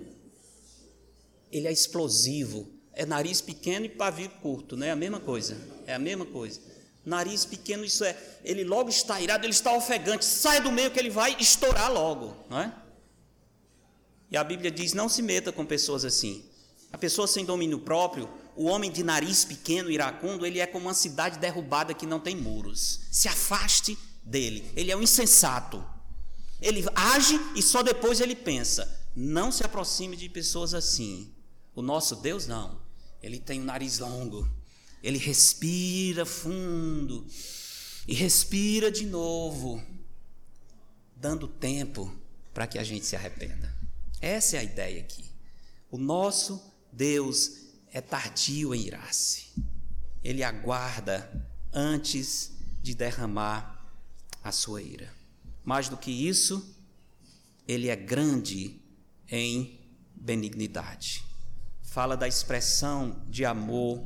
[1.49, 4.87] ele é explosivo, é nariz pequeno e pavio curto, né?
[4.87, 5.57] É a mesma coisa.
[5.87, 6.59] É a mesma coisa.
[7.05, 8.13] Nariz pequeno, isso é,
[8.43, 12.35] ele logo está irado, ele está ofegante, sai do meio que ele vai estourar logo,
[12.49, 12.75] não é?
[14.29, 16.43] E a Bíblia diz: não se meta com pessoas assim.
[16.91, 20.93] A pessoa sem domínio próprio, o homem de nariz pequeno, iracundo, ele é como uma
[20.93, 22.99] cidade derrubada que não tem muros.
[23.13, 24.69] Se afaste dele.
[24.75, 25.83] Ele é um insensato.
[26.61, 29.01] Ele age e só depois ele pensa.
[29.15, 31.31] Não se aproxime de pessoas assim.
[31.75, 32.81] O nosso Deus não.
[33.21, 34.49] Ele tem um nariz longo.
[35.03, 37.27] Ele respira fundo
[38.07, 39.81] e respira de novo,
[41.15, 42.15] dando tempo
[42.53, 43.73] para que a gente se arrependa.
[44.21, 45.25] Essa é a ideia aqui.
[45.91, 46.61] O nosso
[46.91, 49.47] Deus é tardio em irar-se.
[50.23, 52.51] Ele aguarda antes
[52.81, 53.74] de derramar
[54.45, 55.11] a sua ira.
[55.63, 56.77] Mais do que isso,
[57.67, 58.79] ele é grande
[59.27, 59.79] em
[60.15, 61.25] benignidade.
[61.81, 64.05] Fala da expressão de amor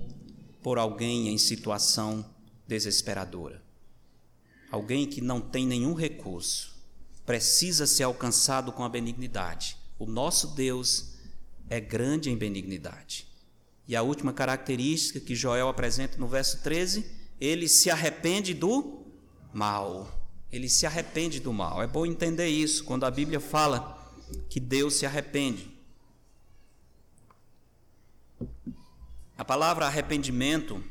[0.64, 2.26] por alguém em situação
[2.66, 3.62] desesperadora.
[4.72, 6.74] Alguém que não tem nenhum recurso,
[7.26, 9.76] precisa ser alcançado com a benignidade.
[9.98, 11.16] O nosso Deus
[11.70, 13.28] é grande em benignidade.
[13.86, 17.06] E a última característica que Joel apresenta no verso 13,
[17.42, 19.04] ele se arrepende do
[19.52, 20.19] mal.
[20.52, 21.82] Ele se arrepende do mal.
[21.82, 23.98] É bom entender isso quando a Bíblia fala
[24.50, 25.70] que Deus se arrepende.
[29.38, 30.84] A palavra arrependimento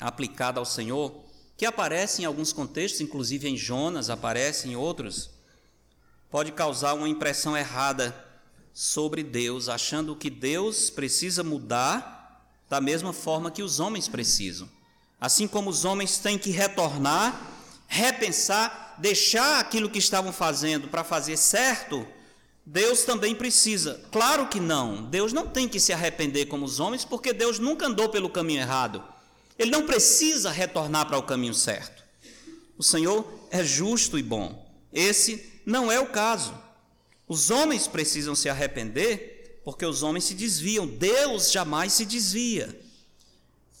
[0.00, 1.24] aplicada ao Senhor,
[1.56, 5.30] que aparece em alguns contextos, inclusive em Jonas, aparece em outros,
[6.30, 8.14] pode causar uma impressão errada
[8.72, 12.18] sobre Deus, achando que Deus precisa mudar
[12.68, 14.68] da mesma forma que os homens precisam.
[15.20, 17.57] Assim como os homens têm que retornar,
[17.88, 22.06] repensar, deixar aquilo que estavam fazendo para fazer certo,
[22.64, 24.00] Deus também precisa.
[24.12, 25.04] Claro que não.
[25.06, 28.60] Deus não tem que se arrepender como os homens, porque Deus nunca andou pelo caminho
[28.60, 29.02] errado.
[29.58, 32.04] Ele não precisa retornar para o caminho certo.
[32.76, 34.64] O Senhor é justo e bom.
[34.92, 36.54] Esse não é o caso.
[37.26, 40.86] Os homens precisam se arrepender porque os homens se desviam.
[40.86, 42.78] Deus jamais se desvia.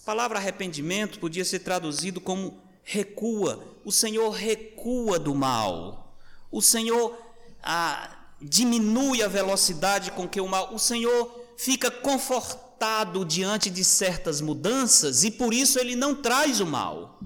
[0.02, 3.62] A palavra arrependimento podia ser traduzido como recua.
[3.84, 6.16] O Senhor recua do mal.
[6.50, 7.16] O Senhor
[7.62, 10.74] ah, diminui a velocidade com que o mal.
[10.74, 16.66] O Senhor fica confortado diante de certas mudanças e por isso ele não traz o
[16.66, 17.20] mal.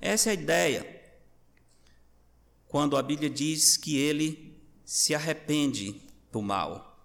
[0.00, 1.02] Essa é a ideia.
[2.66, 6.02] Quando a Bíblia diz que ele se arrepende
[6.32, 6.98] do mal.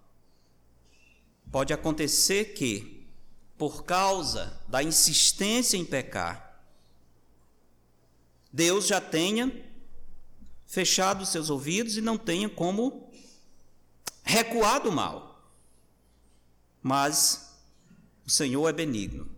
[1.51, 3.07] Pode acontecer que,
[3.55, 6.49] por causa da insistência em pecar,
[8.52, 9.52] Deus já tenha
[10.66, 13.12] fechado seus ouvidos e não tenha como
[14.24, 15.52] recuar do mal.
[16.82, 17.56] Mas
[18.26, 19.30] o Senhor é benigno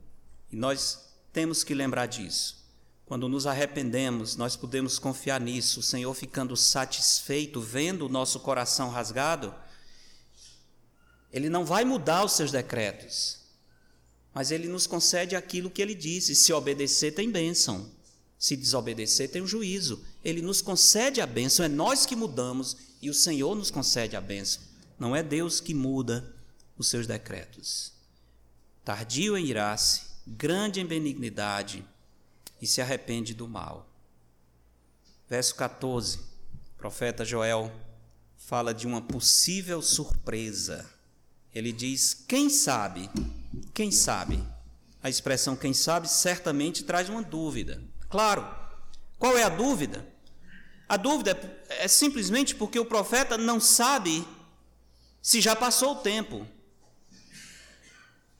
[0.51, 2.61] e nós temos que lembrar disso.
[3.05, 8.89] Quando nos arrependemos, nós podemos confiar nisso, o Senhor ficando satisfeito, vendo o nosso coração
[8.89, 9.53] rasgado,
[11.31, 13.39] Ele não vai mudar os seus decretos,
[14.33, 17.91] mas Ele nos concede aquilo que Ele disse: se obedecer, tem bênção,
[18.41, 20.03] se desobedecer, tem um juízo.
[20.25, 24.21] Ele nos concede a bênção, é nós que mudamos e o Senhor nos concede a
[24.21, 24.63] bênção.
[24.97, 26.33] Não é Deus que muda
[26.75, 27.93] os seus decretos.
[28.83, 31.85] Tardio em irar-se, grande em benignidade
[32.59, 33.87] e se arrepende do mal.
[35.29, 37.71] Verso 14, o profeta Joel
[38.37, 40.89] fala de uma possível surpresa.
[41.53, 43.07] Ele diz: Quem sabe?
[43.71, 44.43] Quem sabe?
[45.03, 47.90] A expressão quem sabe certamente traz uma dúvida.
[48.11, 48.45] Claro,
[49.17, 50.05] qual é a dúvida?
[50.87, 51.39] A dúvida
[51.69, 54.27] é simplesmente porque o profeta não sabe
[55.21, 56.45] se já passou o tempo.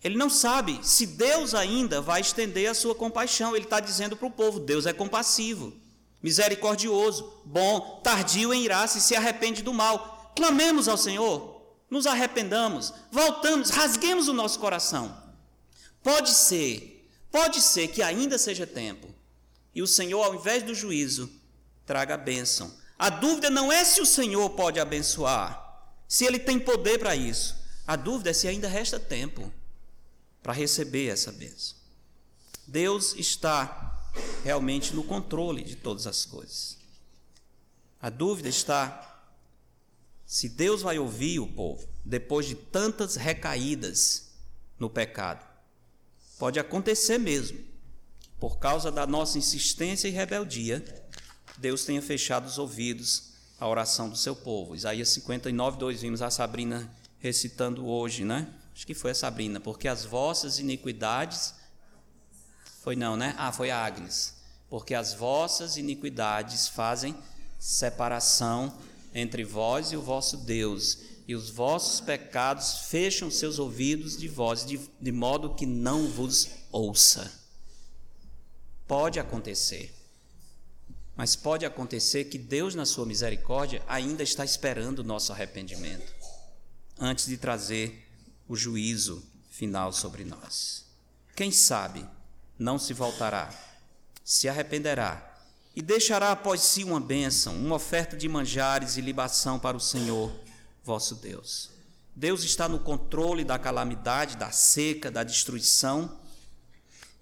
[0.03, 3.55] Ele não sabe se Deus ainda vai estender a sua compaixão.
[3.55, 5.73] Ele está dizendo para o povo: Deus é compassivo,
[6.21, 10.33] misericordioso, bom, tardio em irá-se e se arrepende do mal.
[10.35, 15.15] Clamemos ao Senhor, nos arrependamos, voltamos, rasguemos o nosso coração.
[16.03, 19.20] Pode ser, pode ser que ainda seja tempo
[19.73, 21.31] e o Senhor, ao invés do juízo,
[21.85, 22.73] traga a bênção.
[22.97, 27.55] A dúvida não é se o Senhor pode abençoar, se ele tem poder para isso.
[27.87, 29.51] A dúvida é se ainda resta tempo
[30.43, 31.75] para receber essa bênção.
[32.67, 34.09] Deus está
[34.43, 36.77] realmente no controle de todas as coisas.
[38.01, 39.07] A dúvida está
[40.25, 44.31] se Deus vai ouvir o povo depois de tantas recaídas
[44.79, 45.45] no pecado.
[46.39, 47.59] Pode acontecer mesmo,
[48.41, 50.83] por causa da nossa insistência e rebeldia,
[51.59, 54.75] Deus tenha fechado os ouvidos a oração do seu povo.
[54.75, 58.51] Isaías 59, 2, vimos a Sabrina recitando hoje, né?
[58.73, 61.53] Acho que foi a Sabrina, porque as vossas iniquidades.
[62.81, 63.35] Foi não, né?
[63.37, 64.33] Ah, foi a Agnes.
[64.71, 67.15] Porque as vossas iniquidades fazem
[67.59, 68.75] separação
[69.13, 74.65] entre vós e o vosso Deus, e os vossos pecados fecham seus ouvidos de vós,
[74.65, 77.40] de, de modo que não vos ouça.
[78.91, 79.95] Pode acontecer.
[81.15, 86.13] Mas pode acontecer que Deus, na sua misericórdia, ainda está esperando o nosso arrependimento,
[86.99, 88.05] antes de trazer
[88.49, 90.83] o juízo final sobre nós.
[91.37, 92.05] Quem sabe
[92.59, 93.49] não se voltará,
[94.25, 95.37] se arrependerá
[95.73, 100.29] e deixará após si uma bênção, uma oferta de manjares e libação para o Senhor
[100.83, 101.69] vosso Deus.
[102.13, 106.19] Deus está no controle da calamidade, da seca, da destruição.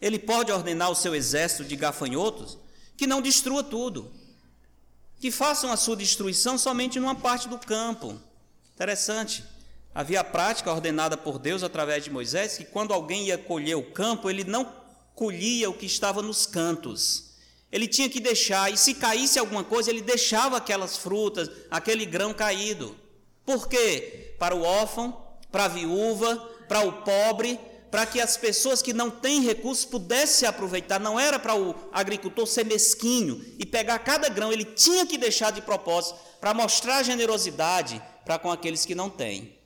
[0.01, 2.57] Ele pode ordenar ao seu exército de gafanhotos
[2.95, 4.11] que não destrua tudo,
[5.19, 8.19] que façam a sua destruição somente numa parte do campo.
[8.73, 9.43] Interessante.
[9.93, 13.91] Havia a prática ordenada por Deus através de Moisés que quando alguém ia colher o
[13.91, 14.71] campo, ele não
[15.15, 17.31] colhia o que estava nos cantos.
[17.71, 22.33] Ele tinha que deixar, e se caísse alguma coisa, ele deixava aquelas frutas, aquele grão
[22.33, 22.95] caído.
[23.45, 24.35] Por quê?
[24.39, 25.21] Para o órfão,
[25.51, 26.37] para a viúva,
[26.67, 27.59] para o pobre,
[27.89, 30.99] para que as pessoas que não têm recursos pudessem aproveitar.
[30.99, 35.51] Não era para o agricultor ser mesquinho e pegar cada grão, ele tinha que deixar
[35.51, 39.57] de propósito para mostrar generosidade para com aqueles que não têm.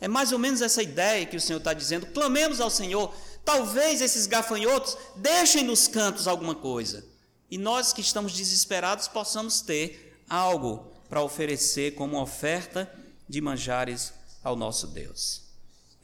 [0.00, 2.06] É mais ou menos essa ideia que o Senhor está dizendo.
[2.06, 3.14] Clamemos ao Senhor.
[3.44, 7.04] Talvez esses gafanhotos deixem nos cantos alguma coisa.
[7.50, 12.92] E nós que estamos desesperados possamos ter algo para oferecer como oferta
[13.28, 14.12] de manjares
[14.42, 15.43] ao nosso Deus.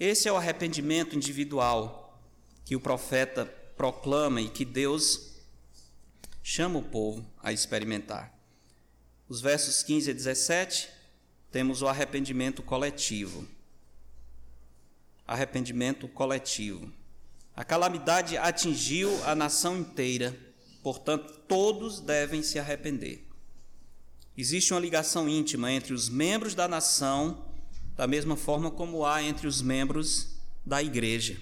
[0.01, 2.18] Esse é o arrependimento individual
[2.64, 3.44] que o profeta
[3.76, 5.36] proclama e que Deus
[6.42, 8.34] chama o povo a experimentar.
[9.28, 10.88] Os versos 15 a 17,
[11.53, 13.46] temos o arrependimento coletivo.
[15.26, 16.90] Arrependimento coletivo.
[17.55, 20.34] A calamidade atingiu a nação inteira,
[20.82, 23.28] portanto, todos devem se arrepender.
[24.34, 27.49] Existe uma ligação íntima entre os membros da nação
[28.01, 30.28] da mesma forma como há entre os membros
[30.64, 31.38] da igreja.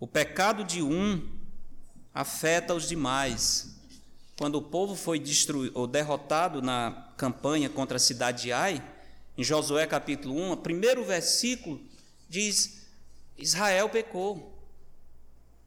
[0.00, 1.24] O pecado de um
[2.12, 3.76] afeta os demais.
[4.36, 8.84] Quando o povo foi destruído ou derrotado na campanha contra a cidade de Ai,
[9.38, 11.80] em Josué capítulo 1, o primeiro versículo
[12.28, 12.88] diz:
[13.38, 14.52] Israel pecou.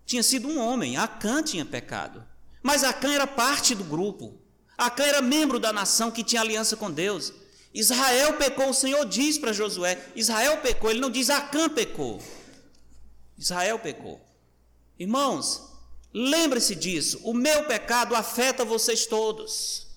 [0.05, 2.27] Tinha sido um homem, Acã tinha pecado.
[2.61, 4.37] Mas Acã era parte do grupo.
[4.77, 7.31] Acã era membro da nação que tinha aliança com Deus.
[7.74, 12.21] Israel pecou, o Senhor diz para Josué: Israel pecou, ele não diz Acã pecou.
[13.38, 14.21] Israel pecou.
[14.99, 15.61] Irmãos,
[16.13, 19.88] lembre-se disso: o meu pecado afeta vocês todos.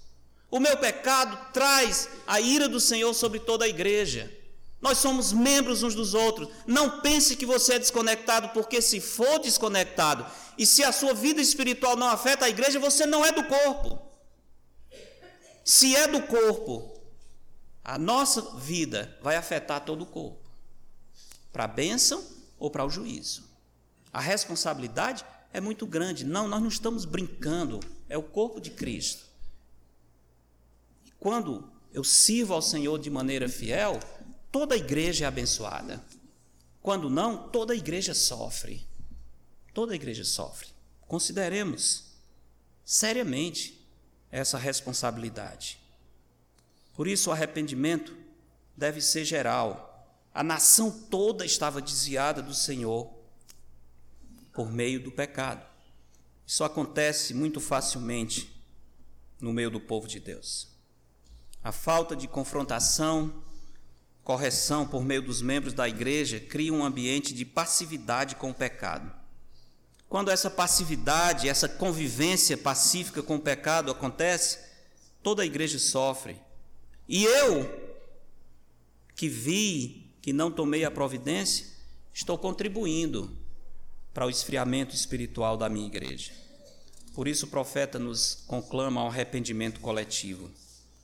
[0.51, 4.33] O meu pecado traz a ira do Senhor sobre toda a igreja.
[4.81, 6.49] Nós somos membros uns dos outros.
[6.67, 10.25] Não pense que você é desconectado, porque se for desconectado
[10.57, 14.01] e se a sua vida espiritual não afeta a igreja, você não é do corpo.
[15.65, 16.96] Se é do corpo,
[17.89, 20.51] a nossa vida vai afetar todo o corpo,
[21.53, 22.21] para a bênção
[22.59, 23.45] ou para o juízo.
[24.13, 26.25] A responsabilidade é muito grande.
[26.25, 27.79] Não, nós não estamos brincando,
[28.09, 29.25] é o corpo de Cristo.
[31.05, 34.01] E quando eu sirvo ao Senhor de maneira fiel,
[34.51, 36.05] toda a igreja é abençoada.
[36.83, 38.85] Quando não, toda a igreja sofre.
[39.73, 40.71] Toda a igreja sofre.
[41.07, 42.07] Consideremos
[42.85, 43.87] seriamente
[44.29, 45.86] essa responsabilidade.
[46.97, 48.17] Por isso, o arrependimento
[48.75, 50.11] deve ser geral.
[50.33, 53.13] A nação toda estava desviada do Senhor
[54.53, 55.65] por meio do pecado.
[56.47, 58.51] Isso acontece muito facilmente
[59.39, 60.69] no meio do povo de Deus.
[61.63, 63.43] A falta de confrontação,
[64.25, 69.13] correção por meio dos membros da igreja cria um ambiente de passividade com o pecado.
[70.09, 74.61] Quando essa passividade, essa convivência pacífica com o pecado acontece,
[75.23, 76.46] toda a igreja sofre
[77.09, 77.69] e eu,
[79.15, 81.67] que vi que não tomei a providência,
[82.13, 83.37] estou contribuindo
[84.13, 86.33] para o esfriamento espiritual da minha igreja.
[87.15, 90.51] Por isso o profeta nos conclama ao arrependimento coletivo.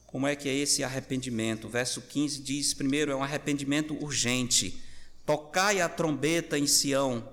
[0.06, 1.68] Como é que é esse arrependimento?
[1.68, 4.82] verso 15 diz: primeiro, é um arrependimento urgente.
[5.24, 7.26] Tocai a trombeta em Sião,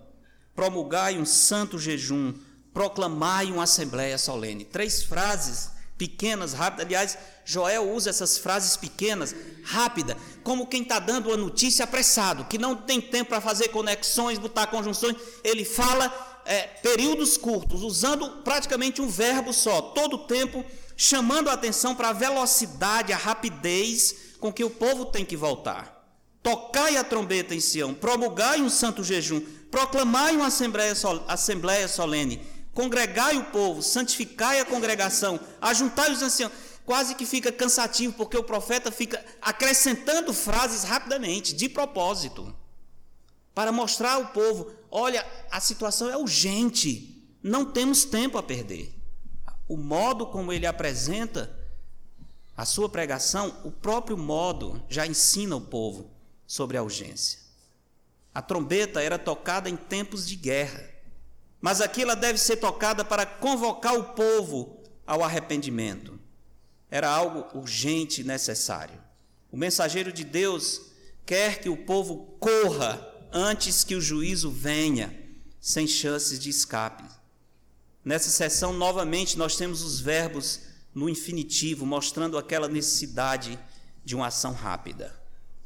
[0.56, 2.34] promulgai um santo jejum,
[2.74, 4.64] proclamai uma assembléia solene.
[4.64, 6.86] Três frases pequenas, rápidas.
[6.86, 12.58] Aliás, Joel usa essas frases pequenas, rápida, como quem está dando uma notícia apressado, que
[12.58, 15.18] não tem tempo para fazer conexões, botar conjunções.
[15.44, 21.54] Ele fala é, períodos curtos, usando praticamente um verbo só, todo o tempo chamando a
[21.54, 25.98] atenção para a velocidade, a rapidez com que o povo tem que voltar.
[26.42, 30.94] Tocai a trombeta em Sião, promulgai um santo jejum, proclamai uma assembleia,
[31.28, 32.42] assembleia solene,
[32.74, 36.52] congregai o povo, santificai a congregação, ajuntai os anciãos.
[36.86, 42.52] Quase que fica cansativo, porque o profeta fica acrescentando frases rapidamente, de propósito,
[43.54, 48.96] para mostrar ao povo: olha, a situação é urgente, não temos tempo a perder.
[49.68, 51.56] O modo como ele apresenta
[52.58, 56.10] a sua pregação, o próprio modo já ensina o povo
[56.46, 57.40] sobre a urgência.
[58.34, 60.84] A trombeta era tocada em tempos de guerra,
[61.62, 66.20] mas aqui ela deve ser tocada para convocar o povo ao arrependimento.
[66.90, 69.00] Era algo urgente e necessário.
[69.52, 70.82] O mensageiro de Deus
[71.26, 75.16] quer que o povo corra antes que o juízo venha,
[75.60, 77.04] sem chances de escape.
[78.04, 80.62] Nessa sessão, novamente, nós temos os verbos
[80.96, 83.60] no infinitivo, mostrando aquela necessidade
[84.04, 85.16] de uma ação rápida.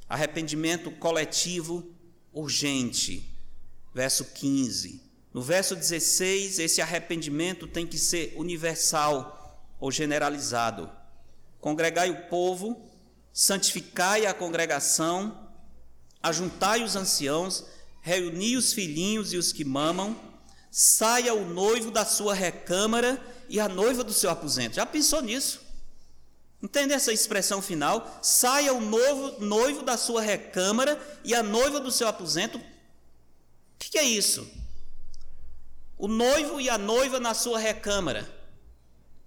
[0.09, 1.93] Arrependimento coletivo
[2.33, 3.29] urgente.
[3.93, 5.01] Verso 15.
[5.33, 10.91] No verso 16, esse arrependimento tem que ser universal ou generalizado.
[11.59, 12.87] Congregai o povo,
[13.33, 15.49] santificai a congregação,
[16.21, 17.65] ajuntai os anciãos,
[18.01, 20.15] reuni os filhinhos e os que mamam,
[20.69, 23.19] saia o noivo da sua recâmara
[23.49, 24.75] e a noiva do seu aposento.
[24.75, 25.61] Já pensou nisso?
[26.61, 28.19] Entende essa expressão final?
[28.21, 32.57] Saia o novo, noivo da sua recâmara e a noiva do seu aposento.
[32.57, 32.63] O
[33.79, 34.62] que, que é isso?
[36.03, 38.29] O noivo e a noiva na sua recâmara.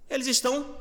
[0.07, 0.77] Eles estão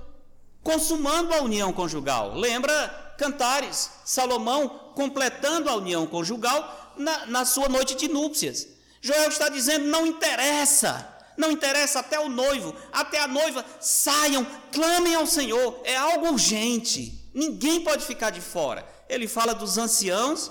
[0.63, 2.35] consumando a união conjugal.
[2.35, 8.69] Lembra Cantares, Salomão completando a união conjugal na, na sua noite de núpcias.
[9.01, 15.15] Joel está dizendo: não interessa não interessa até o noivo, até a noiva, saiam, clamem
[15.15, 18.87] ao Senhor, é algo urgente, ninguém pode ficar de fora.
[19.07, 20.51] Ele fala dos anciãos,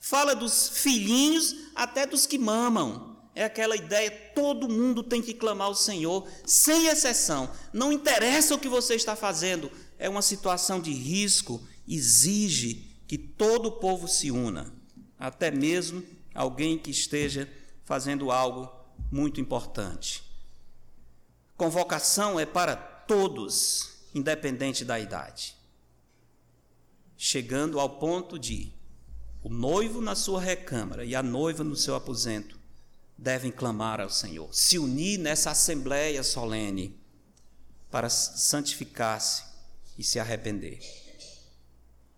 [0.00, 3.13] fala dos filhinhos, até dos que mamam.
[3.34, 7.50] É aquela ideia, todo mundo tem que clamar ao Senhor, sem exceção.
[7.72, 13.66] Não interessa o que você está fazendo, é uma situação de risco, exige que todo
[13.66, 14.72] o povo se una,
[15.18, 17.52] até mesmo alguém que esteja
[17.84, 18.70] fazendo algo
[19.10, 20.22] muito importante.
[21.56, 25.56] Convocação é para todos, independente da idade.
[27.16, 28.72] Chegando ao ponto de
[29.42, 32.63] o noivo na sua recâmara e a noiva no seu aposento
[33.16, 36.98] devem clamar ao Senhor, se unir nessa assembleia solene
[37.90, 39.44] para santificar-se
[39.96, 40.80] e se arrepender.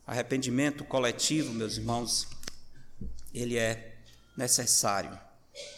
[0.07, 2.26] Arrependimento coletivo, meus irmãos,
[3.34, 3.97] ele é
[4.36, 5.18] necessário.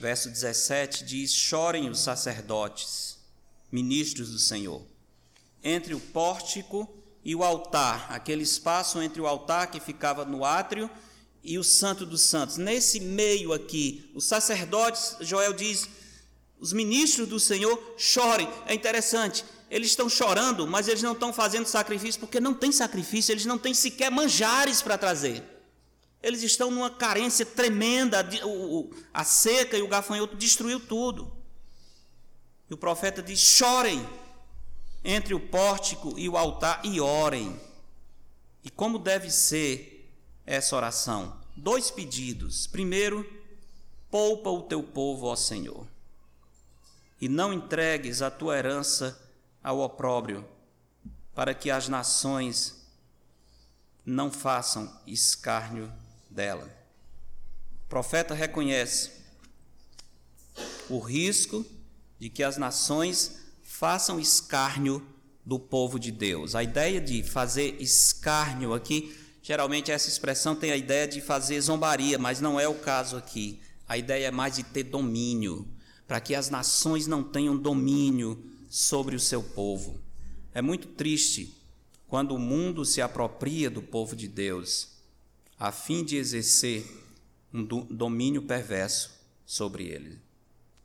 [0.00, 3.18] Verso 17 diz: Chorem os sacerdotes,
[3.72, 4.82] ministros do Senhor,
[5.62, 6.88] entre o pórtico
[7.24, 10.90] e o altar, aquele espaço entre o altar que ficava no átrio
[11.42, 12.56] e o Santo dos Santos.
[12.56, 15.88] Nesse meio aqui, os sacerdotes, Joel diz,
[16.58, 18.48] os ministros do Senhor chorem.
[18.66, 23.32] É interessante, eles estão chorando, mas eles não estão fazendo sacrifício porque não tem sacrifício,
[23.32, 25.42] eles não têm sequer manjares para trazer.
[26.22, 28.26] Eles estão numa carência tremenda,
[29.14, 31.30] a seca e o gafanhoto destruiu tudo.
[32.68, 34.04] E o profeta diz: chorem
[35.04, 37.58] entre o pórtico e o altar e orem.
[38.64, 39.97] E como deve ser
[40.48, 41.36] essa oração?
[41.54, 42.66] Dois pedidos.
[42.66, 43.28] Primeiro,
[44.10, 45.86] poupa o teu povo, ó Senhor,
[47.20, 49.20] e não entregues a tua herança
[49.62, 50.48] ao opróbrio,
[51.34, 52.76] para que as nações
[54.04, 55.92] não façam escárnio
[56.30, 56.66] dela.
[57.84, 59.12] O profeta reconhece
[60.88, 61.64] o risco
[62.18, 65.06] de que as nações façam escárnio
[65.44, 66.54] do povo de Deus.
[66.54, 69.14] A ideia de fazer escárnio aqui,
[69.48, 73.58] geralmente essa expressão tem a ideia de fazer zombaria, mas não é o caso aqui.
[73.88, 75.66] A ideia é mais de ter domínio,
[76.06, 79.98] para que as nações não tenham domínio sobre o seu povo.
[80.52, 81.56] É muito triste
[82.06, 84.98] quando o mundo se apropria do povo de Deus
[85.58, 86.84] a fim de exercer
[87.50, 90.20] um domínio perverso sobre ele.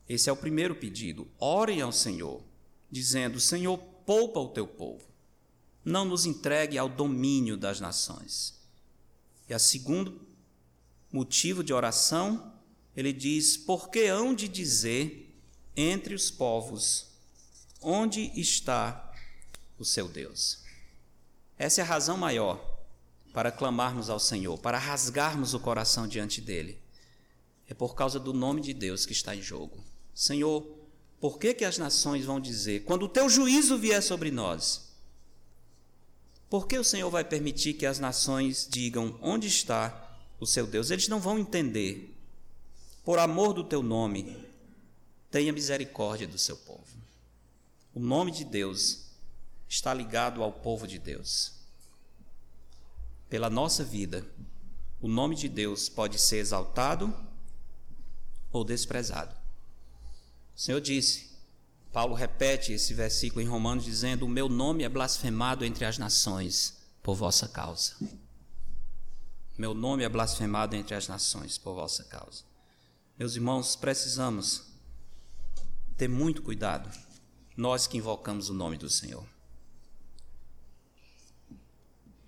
[0.08, 1.28] Esse é o primeiro pedido.
[1.38, 2.42] Orem ao Senhor,
[2.90, 5.04] dizendo: Senhor, poupa o teu povo,
[5.84, 8.54] não nos entregue ao domínio das nações.
[9.48, 10.20] E a segundo
[11.12, 12.52] motivo de oração,
[12.96, 15.36] ele diz: Porque hão de dizer
[15.76, 17.06] entre os povos,
[17.80, 19.12] onde está
[19.78, 20.58] o seu Deus?
[21.58, 22.74] Essa é a razão maior
[23.32, 26.78] para clamarmos ao Senhor, para rasgarmos o coração diante dele.
[27.68, 29.82] É por causa do nome de Deus que está em jogo.
[30.14, 30.62] Senhor,
[31.20, 34.83] por que, que as nações vão dizer, quando o teu juízo vier sobre nós,
[36.48, 40.90] por que o Senhor vai permitir que as nações digam onde está o seu Deus.
[40.90, 42.14] Eles não vão entender.
[43.04, 44.36] Por amor do teu nome,
[45.30, 46.84] tenha misericórdia do seu povo.
[47.94, 49.04] O nome de Deus
[49.68, 51.52] está ligado ao povo de Deus.
[53.28, 54.26] Pela nossa vida,
[55.00, 57.14] o nome de Deus pode ser exaltado
[58.52, 59.34] ou desprezado.
[60.56, 61.33] O Senhor disse,
[61.94, 66.76] Paulo repete esse versículo em Romanos, dizendo: O meu nome é blasfemado entre as nações
[67.00, 67.94] por vossa causa.
[69.56, 72.42] Meu nome é blasfemado entre as nações por vossa causa.
[73.16, 74.72] Meus irmãos, precisamos
[75.96, 76.90] ter muito cuidado,
[77.56, 79.24] nós que invocamos o nome do Senhor.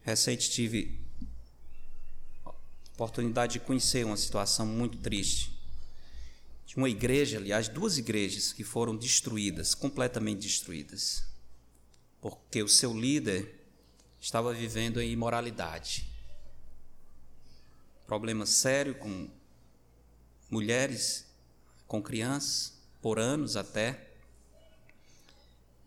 [0.02, 1.04] Recente tive
[2.94, 5.55] oportunidade de conhecer uma situação muito triste.
[6.76, 11.24] Uma igreja, aliás, duas igrejas que foram destruídas, completamente destruídas,
[12.20, 13.64] porque o seu líder
[14.20, 16.06] estava vivendo em imoralidade.
[18.06, 19.26] Problema sério com
[20.50, 21.24] mulheres,
[21.88, 24.10] com crianças, por anos até.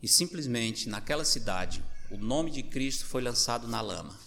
[0.01, 4.19] E simplesmente naquela cidade, o nome de Cristo foi lançado na lama.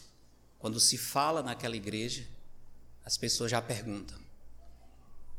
[0.61, 2.25] Quando se fala naquela igreja,
[3.05, 4.22] as pessoas já perguntam.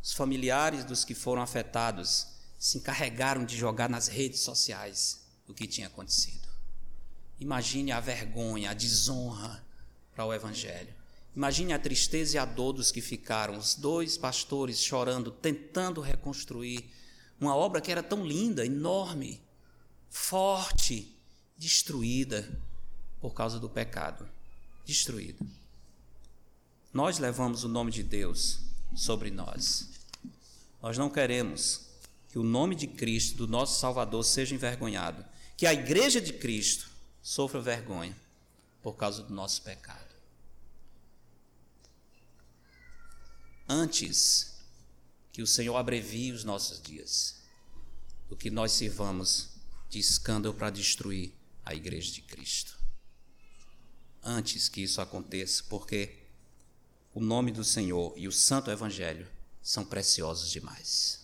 [0.04, 2.28] Os familiares dos que foram afetados
[2.60, 6.45] se encarregaram de jogar nas redes sociais o que tinha acontecido.
[7.39, 9.64] Imagine a vergonha, a desonra
[10.14, 10.93] para o Evangelho.
[11.34, 16.91] Imagine a tristeza e a dor dos que ficaram, os dois pastores chorando, tentando reconstruir
[17.39, 19.41] uma obra que era tão linda, enorme,
[20.10, 21.18] forte,
[21.58, 22.62] destruída
[23.22, 24.28] por causa do pecado.
[24.86, 25.45] Destruída.
[26.93, 28.60] Nós levamos o nome de Deus
[28.93, 29.93] sobre nós.
[30.84, 31.86] Nós não queremos
[32.28, 35.24] que o nome de Cristo, do nosso Salvador, seja envergonhado.
[35.56, 36.90] Que a igreja de Cristo
[37.22, 38.14] sofra vergonha
[38.82, 40.14] por causa do nosso pecado.
[43.68, 44.58] Antes
[45.32, 47.42] que o Senhor abrevie os nossos dias,
[48.28, 49.52] do que nós sirvamos
[49.90, 52.78] de escândalo para destruir a igreja de Cristo.
[54.22, 56.18] Antes que isso aconteça, porque
[57.14, 59.26] o nome do Senhor e o santo evangelho
[59.64, 61.22] são preciosos demais.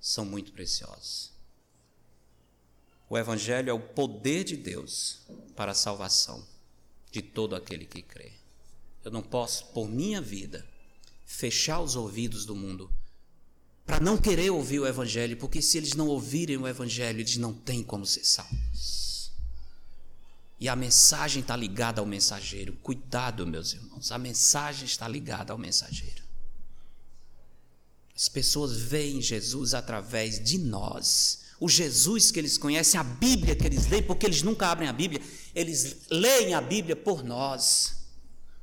[0.00, 1.30] São muito preciosos.
[3.10, 5.20] O Evangelho é o poder de Deus
[5.54, 6.44] para a salvação
[7.12, 8.32] de todo aquele que crê.
[9.04, 10.66] Eu não posso, por minha vida,
[11.24, 12.90] fechar os ouvidos do mundo
[13.86, 17.54] para não querer ouvir o Evangelho, porque se eles não ouvirem o Evangelho, eles não
[17.54, 19.32] têm como ser salvos.
[20.60, 22.74] E a mensagem está ligada ao mensageiro.
[22.82, 26.27] Cuidado, meus irmãos, a mensagem está ligada ao mensageiro.
[28.18, 33.64] As pessoas veem Jesus através de nós o Jesus que eles conhecem, a Bíblia que
[33.64, 35.20] eles leem, porque eles nunca abrem a Bíblia,
[35.54, 37.96] eles leem a Bíblia por nós.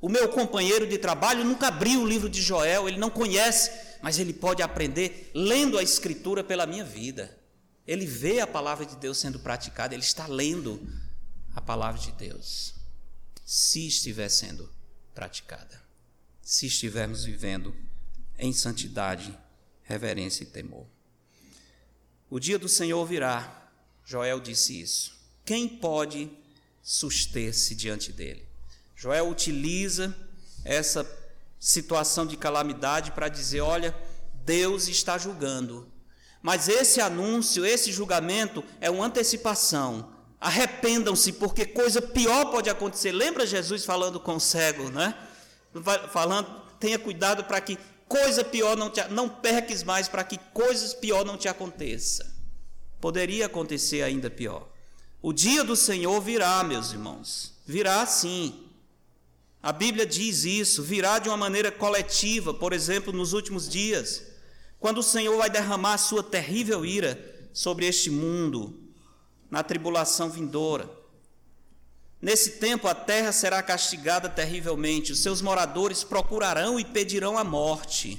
[0.01, 4.20] O meu companheiro de trabalho nunca abriu o livro de Joel, ele não conhece, mas
[4.20, 7.38] ele pode aprender lendo a Escritura pela minha vida.
[7.88, 10.86] Ele vê a palavra de Deus sendo praticada, ele está lendo
[11.53, 12.76] a palavra de Deus,
[13.45, 14.70] se estiver sendo
[15.14, 15.82] praticada,
[16.41, 17.74] se estivermos vivendo
[18.38, 19.38] em santidade,
[19.86, 20.86] reverência e temor.
[22.30, 23.70] O dia do Senhor virá.
[24.04, 25.16] Joel disse isso.
[25.46, 26.30] Quem pode
[26.82, 28.46] suster-se diante dele?
[28.96, 30.16] Joel utiliza
[30.64, 31.08] essa
[31.60, 33.96] situação de calamidade para dizer: olha,
[34.44, 35.92] Deus está julgando.
[36.42, 40.14] Mas esse anúncio, esse julgamento é uma antecipação.
[40.40, 43.12] Arrependam-se, porque coisa pior pode acontecer.
[43.12, 45.16] Lembra Jesus falando com o cego, né?
[46.12, 50.93] Falando, tenha cuidado para que coisa pior não te, não perques mais para que coisas
[50.93, 52.34] pior não te aconteça.
[52.99, 54.68] Poderia acontecer ainda pior.
[55.22, 57.53] O dia do Senhor virá, meus irmãos.
[57.66, 58.64] Virá sim.
[59.62, 64.24] A Bíblia diz isso, virá de uma maneira coletiva, por exemplo, nos últimos dias,
[64.80, 68.80] quando o Senhor vai derramar a sua terrível ira sobre este mundo,
[69.49, 70.88] na tribulação vindoura.
[72.26, 78.18] Nesse tempo a terra será castigada terrivelmente, os seus moradores procurarão e pedirão a morte,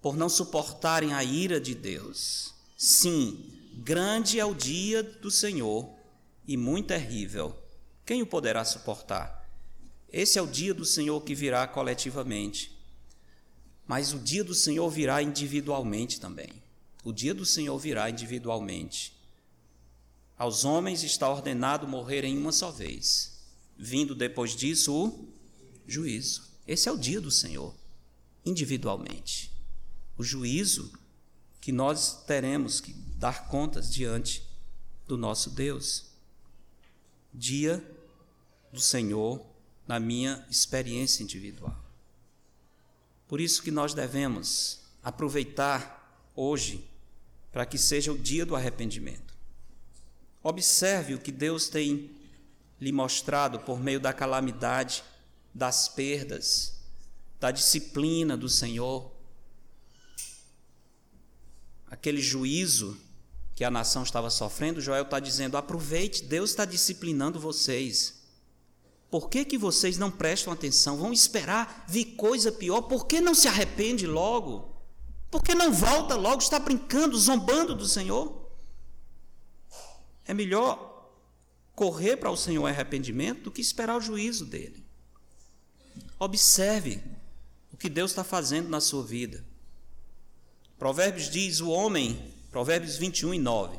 [0.00, 2.54] por não suportarem a ira de Deus.
[2.78, 5.92] Sim, grande é o dia do Senhor
[6.46, 7.60] e muito terrível.
[8.06, 9.44] Quem o poderá suportar?
[10.12, 12.80] Esse é o dia do Senhor que virá coletivamente.
[13.88, 16.52] Mas o dia do Senhor virá individualmente também.
[17.02, 19.19] O dia do Senhor virá individualmente.
[20.40, 23.38] Aos homens está ordenado morrer em uma só vez,
[23.76, 25.28] vindo depois disso o
[25.86, 26.48] juízo.
[26.66, 27.74] Esse é o dia do Senhor,
[28.42, 29.52] individualmente.
[30.16, 30.98] O juízo
[31.60, 34.42] que nós teremos que dar contas diante
[35.06, 36.06] do nosso Deus.
[37.34, 37.84] Dia
[38.72, 39.44] do Senhor
[39.86, 41.76] na minha experiência individual.
[43.28, 46.82] Por isso que nós devemos aproveitar hoje
[47.52, 49.29] para que seja o dia do arrependimento.
[50.42, 52.10] Observe o que Deus tem
[52.80, 55.04] lhe mostrado por meio da calamidade,
[55.54, 56.80] das perdas,
[57.38, 59.10] da disciplina do Senhor,
[61.90, 62.96] aquele juízo
[63.54, 68.20] que a nação estava sofrendo, Joel está dizendo: aproveite, Deus está disciplinando vocês.
[69.10, 70.96] Por que, que vocês não prestam atenção?
[70.96, 72.82] Vão esperar vir coisa pior?
[72.82, 74.70] Por que não se arrepende logo?
[75.30, 76.40] Por que não volta logo?
[76.40, 78.39] Está brincando, zombando do Senhor?
[80.30, 81.10] É melhor
[81.74, 84.86] correr para o Senhor em arrependimento do que esperar o juízo dele.
[86.20, 87.02] Observe
[87.72, 89.44] o que Deus está fazendo na sua vida.
[90.78, 93.76] Provérbios diz: o homem, Provérbios 21 e 9,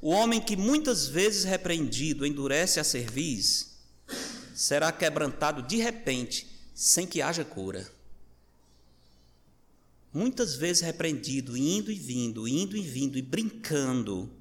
[0.00, 3.78] o homem que muitas vezes repreendido endurece a cerviz,
[4.56, 7.88] será quebrantado de repente, sem que haja cura.
[10.12, 14.35] Muitas vezes repreendido, indo e vindo, indo e vindo e brincando,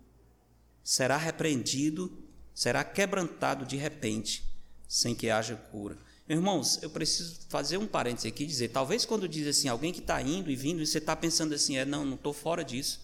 [0.85, 2.15] será repreendido,
[2.53, 4.45] será quebrantado de repente,
[4.87, 5.97] sem que haja cura.
[6.29, 9.99] Irmãos, eu preciso fazer um parênteses aqui e dizer: talvez quando diz assim, alguém que
[9.99, 13.01] está indo e vindo, e você está pensando assim, é, não, não estou fora disso.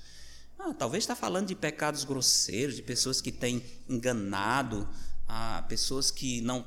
[0.60, 4.88] Ah, talvez está falando de pecados grosseiros, de pessoas que têm enganado,
[5.28, 6.64] ah, pessoas que não,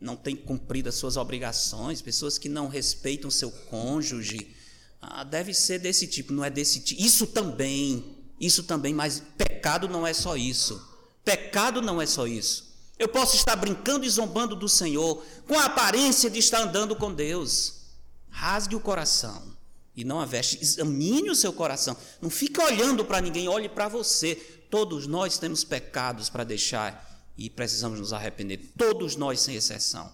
[0.00, 4.56] não têm cumprido as suas obrigações, pessoas que não respeitam seu cônjuge.
[5.00, 7.00] Ah, deve ser desse tipo, não é desse tipo.
[7.00, 10.84] Isso também, isso também, mas pecado não é só isso.
[11.24, 12.72] Pecado não é só isso.
[12.98, 17.14] Eu posso estar brincando e zombando do Senhor, com a aparência de estar andando com
[17.14, 17.82] Deus.
[18.28, 19.56] Rasgue o coração
[19.94, 20.58] e não a veste.
[20.60, 21.96] Examine o seu coração.
[22.20, 24.34] Não fique olhando para ninguém, olhe para você.
[24.68, 28.72] Todos nós temos pecados para deixar e precisamos nos arrepender.
[28.76, 30.12] Todos nós, sem exceção.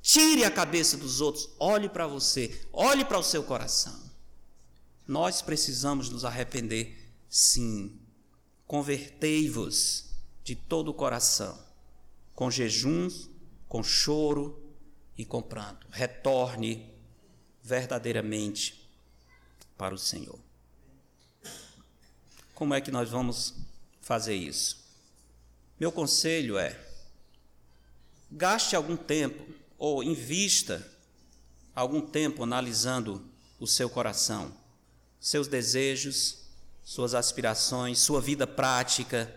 [0.00, 3.98] Tire a cabeça dos outros, olhe para você, olhe para o seu coração.
[5.06, 7.05] Nós precisamos nos arrepender,
[7.36, 8.00] sim.
[8.66, 10.06] Convertei-vos
[10.42, 11.62] de todo o coração
[12.34, 13.28] com jejuns,
[13.68, 14.58] com choro
[15.18, 15.86] e com pranto.
[15.90, 16.90] Retorne
[17.62, 18.90] verdadeiramente
[19.76, 20.38] para o Senhor.
[22.54, 23.54] Como é que nós vamos
[24.00, 24.82] fazer isso?
[25.78, 26.74] Meu conselho é:
[28.30, 30.90] gaste algum tempo ou invista
[31.74, 33.30] algum tempo analisando
[33.60, 34.56] o seu coração,
[35.20, 36.45] seus desejos,
[36.86, 39.34] suas aspirações, sua vida prática,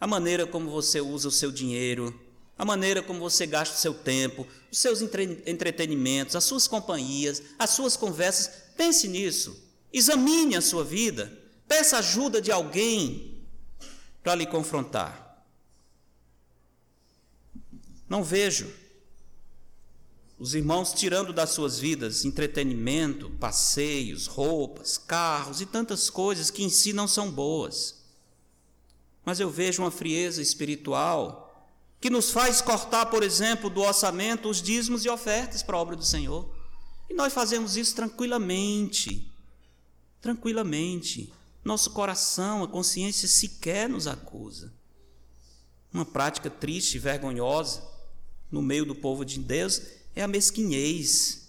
[0.00, 2.16] a maneira como você usa o seu dinheiro,
[2.56, 7.42] a maneira como você gasta o seu tempo, os seus entre entretenimentos, as suas companhias,
[7.58, 8.70] as suas conversas.
[8.76, 9.68] Pense nisso.
[9.92, 11.36] Examine a sua vida.
[11.66, 13.42] Peça ajuda de alguém
[14.22, 15.44] para lhe confrontar.
[18.08, 18.72] Não vejo
[20.42, 26.68] os irmãos tirando das suas vidas entretenimento, passeios, roupas, carros e tantas coisas que em
[26.68, 28.02] si não são boas.
[29.24, 31.48] Mas eu vejo uma frieza espiritual
[32.00, 35.94] que nos faz cortar, por exemplo, do orçamento os dízimos e ofertas para a obra
[35.94, 36.52] do Senhor.
[37.08, 39.32] E nós fazemos isso tranquilamente.
[40.20, 41.32] Tranquilamente.
[41.64, 44.74] Nosso coração, a consciência sequer nos acusa.
[45.94, 47.80] Uma prática triste e vergonhosa
[48.50, 51.48] no meio do povo de Deus é a mesquinhez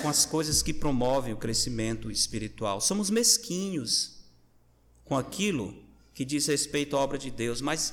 [0.00, 2.80] com as coisas que promovem o crescimento espiritual.
[2.80, 4.16] Somos mesquinhos
[5.04, 5.74] com aquilo
[6.12, 7.92] que diz respeito à obra de Deus, mas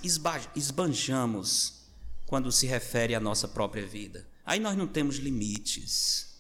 [0.56, 1.84] esbanjamos
[2.26, 4.28] quando se refere à nossa própria vida.
[4.46, 6.34] Aí nós não temos limites.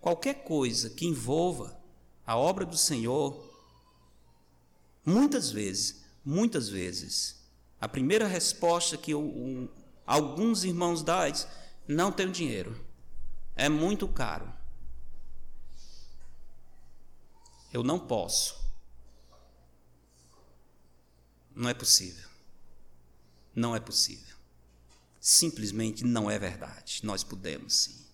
[0.00, 1.78] Qualquer coisa que envolva
[2.26, 3.44] a obra do Senhor,
[5.04, 7.36] muitas vezes, muitas vezes,
[7.80, 9.68] a primeira resposta que um,
[10.08, 11.46] alguns irmãos é:
[11.86, 12.84] não tenho dinheiro,
[13.54, 14.52] é muito caro,
[17.72, 18.56] eu não posso.
[21.54, 22.28] Não é possível.
[23.54, 24.36] Não é possível.
[25.20, 27.00] Simplesmente não é verdade.
[27.02, 28.06] Nós podemos sim.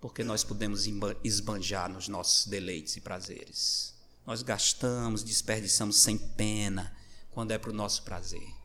[0.00, 0.86] Porque nós podemos
[1.22, 3.94] esbanjar nos nossos deleites e prazeres.
[4.26, 6.96] Nós gastamos, desperdiçamos sem pena
[7.30, 8.61] quando é para o nosso prazer.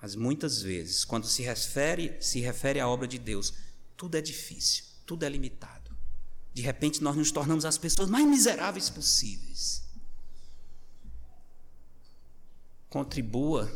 [0.00, 3.52] Mas muitas vezes, quando se refere, se refere à obra de Deus,
[3.96, 5.90] tudo é difícil, tudo é limitado.
[6.52, 9.90] De repente nós nos tornamos as pessoas mais miseráveis possíveis
[12.90, 13.72] contribua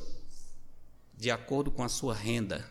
[1.17, 2.69] de acordo com a sua renda,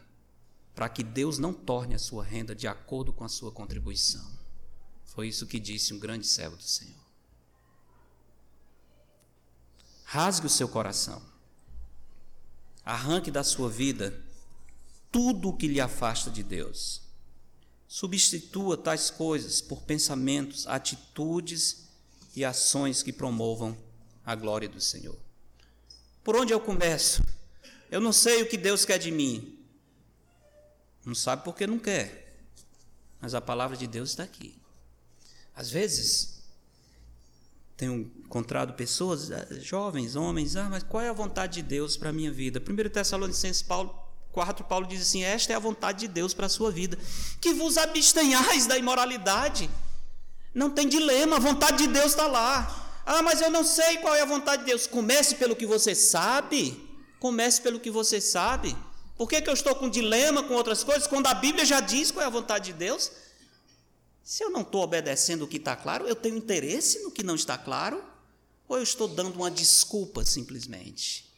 [0.76, 4.30] para que Deus não torne a sua renda de acordo com a sua contribuição.
[5.06, 7.02] Foi isso que disse um grande servo do Senhor.
[10.04, 11.22] Rasgue o seu coração.
[12.86, 14.22] Arranque da sua vida
[15.12, 17.02] tudo o que lhe afasta de Deus.
[17.88, 21.84] Substitua tais coisas por pensamentos, atitudes
[22.36, 23.78] e ações que promovam
[24.26, 25.18] a glória do Senhor.
[26.24, 27.24] Por onde eu começo?
[27.92, 29.60] Eu não sei o que Deus quer de mim.
[31.06, 32.36] Não sabe porque não quer.
[33.22, 34.56] Mas a palavra de Deus está aqui.
[35.56, 36.43] Às vezes,
[37.76, 42.10] tenho encontrado pessoas, eh, jovens, homens, ah, mas qual é a vontade de Deus para
[42.10, 42.62] a minha vida?
[42.62, 43.94] 1 Tessalonicenses Paulo
[44.32, 46.98] 4, Paulo diz assim: Esta é a vontade de Deus para a sua vida,
[47.40, 49.70] que vos abstenhais da imoralidade.
[50.54, 53.02] Não tem dilema, a vontade de Deus está lá.
[53.06, 54.88] Ah, mas eu não sei qual é a vontade de Deus.
[54.88, 56.80] Comece pelo que você sabe.
[57.20, 58.76] Comece pelo que você sabe.
[59.18, 62.12] Por que, que eu estou com dilema com outras coisas, quando a Bíblia já diz
[62.12, 63.12] qual é a vontade de Deus?
[64.24, 67.36] Se eu não estou obedecendo o que está claro, eu tenho interesse no que não
[67.36, 68.02] está claro?
[68.68, 71.30] Ou eu estou dando uma desculpa simplesmente?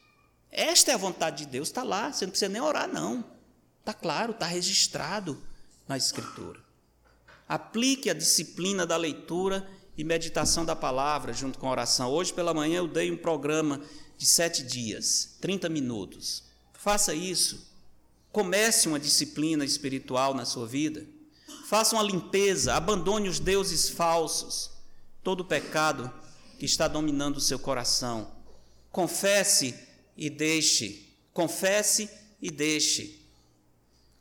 [0.52, 3.26] Esta é a vontade de Deus, está lá, você não precisa nem orar, não.
[3.80, 5.42] Está claro, está registrado
[5.88, 6.60] na Escritura.
[7.48, 9.68] Aplique a disciplina da leitura
[9.98, 12.12] e meditação da palavra junto com a oração.
[12.12, 13.82] Hoje pela manhã eu dei um programa
[14.18, 16.44] de sete dias, 30 minutos.
[16.74, 17.68] Faça isso.
[18.32, 21.06] Comece uma disciplina espiritual na sua vida.
[21.66, 24.70] Faça uma limpeza, abandone os deuses falsos,
[25.24, 26.14] todo o pecado
[26.60, 28.32] que está dominando o seu coração.
[28.92, 29.74] Confesse
[30.16, 31.12] e deixe.
[31.34, 32.08] Confesse
[32.40, 33.20] e deixe.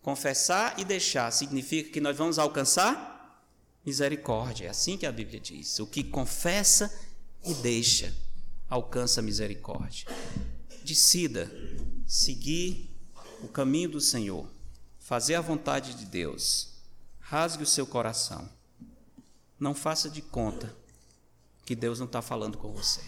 [0.00, 3.44] Confessar e deixar significa que nós vamos alcançar
[3.84, 4.68] misericórdia.
[4.68, 5.78] É assim que a Bíblia diz.
[5.78, 6.90] O que confessa
[7.44, 8.14] e deixa
[8.70, 10.06] alcança misericórdia.
[10.82, 11.52] Decida
[12.06, 12.90] seguir
[13.42, 14.48] o caminho do Senhor,
[14.98, 16.73] fazer a vontade de Deus.
[17.34, 18.48] Rasgue o seu coração.
[19.58, 20.72] Não faça de conta
[21.66, 23.02] que Deus não está falando com você.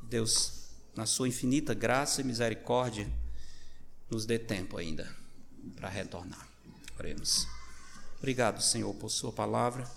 [0.00, 3.12] Deus na sua infinita graça e misericórdia,
[4.08, 5.12] nos dê tempo ainda
[5.74, 6.48] para retornar.
[6.96, 7.48] Oremos.
[8.18, 9.90] Obrigado, Senhor, por Sua palavra.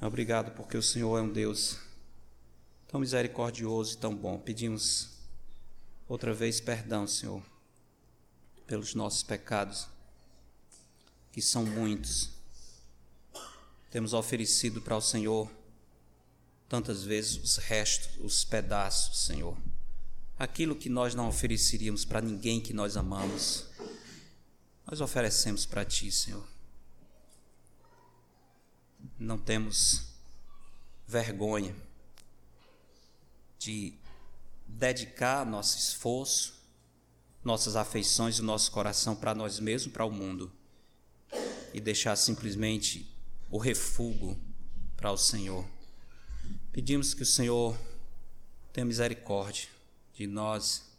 [0.00, 1.80] Obrigado porque o Senhor é um Deus
[2.86, 4.38] tão misericordioso e tão bom.
[4.38, 5.08] Pedimos
[6.08, 7.42] outra vez perdão, Senhor,
[8.68, 9.95] pelos nossos pecados,
[11.36, 12.30] que são muitos.
[13.90, 15.50] Temos oferecido para o Senhor
[16.66, 19.54] tantas vezes os restos, os pedaços, Senhor.
[20.38, 23.66] Aquilo que nós não ofereceríamos para ninguém que nós amamos,
[24.86, 26.48] nós oferecemos para Ti, Senhor.
[29.18, 30.04] Não temos
[31.06, 31.76] vergonha
[33.58, 33.92] de
[34.66, 36.54] dedicar nosso esforço,
[37.44, 40.50] nossas afeições e nosso coração para nós mesmos, para o mundo,
[41.76, 43.06] e deixar simplesmente
[43.50, 44.34] o refúgio
[44.96, 45.62] para o Senhor.
[46.72, 47.78] Pedimos que o Senhor
[48.72, 49.68] tenha misericórdia
[50.14, 50.90] de nós,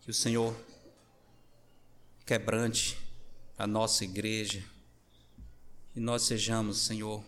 [0.00, 0.56] que o Senhor
[2.24, 2.96] quebrante
[3.58, 4.62] a nossa igreja,
[5.96, 7.24] e nós sejamos, Senhor,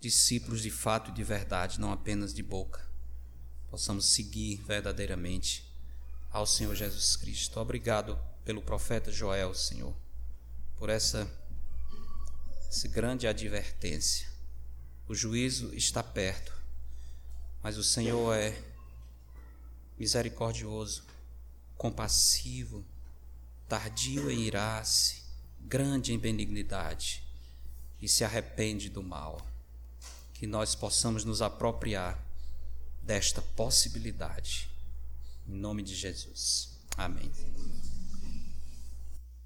[0.00, 2.84] discípulos de fato e de verdade, não apenas de boca.
[3.70, 5.64] Possamos seguir verdadeiramente
[6.28, 7.60] ao Senhor Jesus Cristo.
[7.60, 9.94] Obrigado pelo profeta Joel, Senhor,
[10.76, 11.30] por essa,
[12.74, 14.26] essa grande advertência.
[15.08, 16.54] O juízo está perto
[17.64, 18.54] mas o Senhor é
[19.98, 21.02] misericordioso,
[21.78, 22.84] compassivo,
[23.66, 25.22] tardio em irar-se,
[25.62, 27.24] grande em benignidade
[28.02, 29.40] e se arrepende do mal.
[30.34, 32.22] Que nós possamos nos apropriar
[33.02, 34.68] desta possibilidade.
[35.48, 36.78] Em nome de Jesus.
[36.98, 37.32] Amém.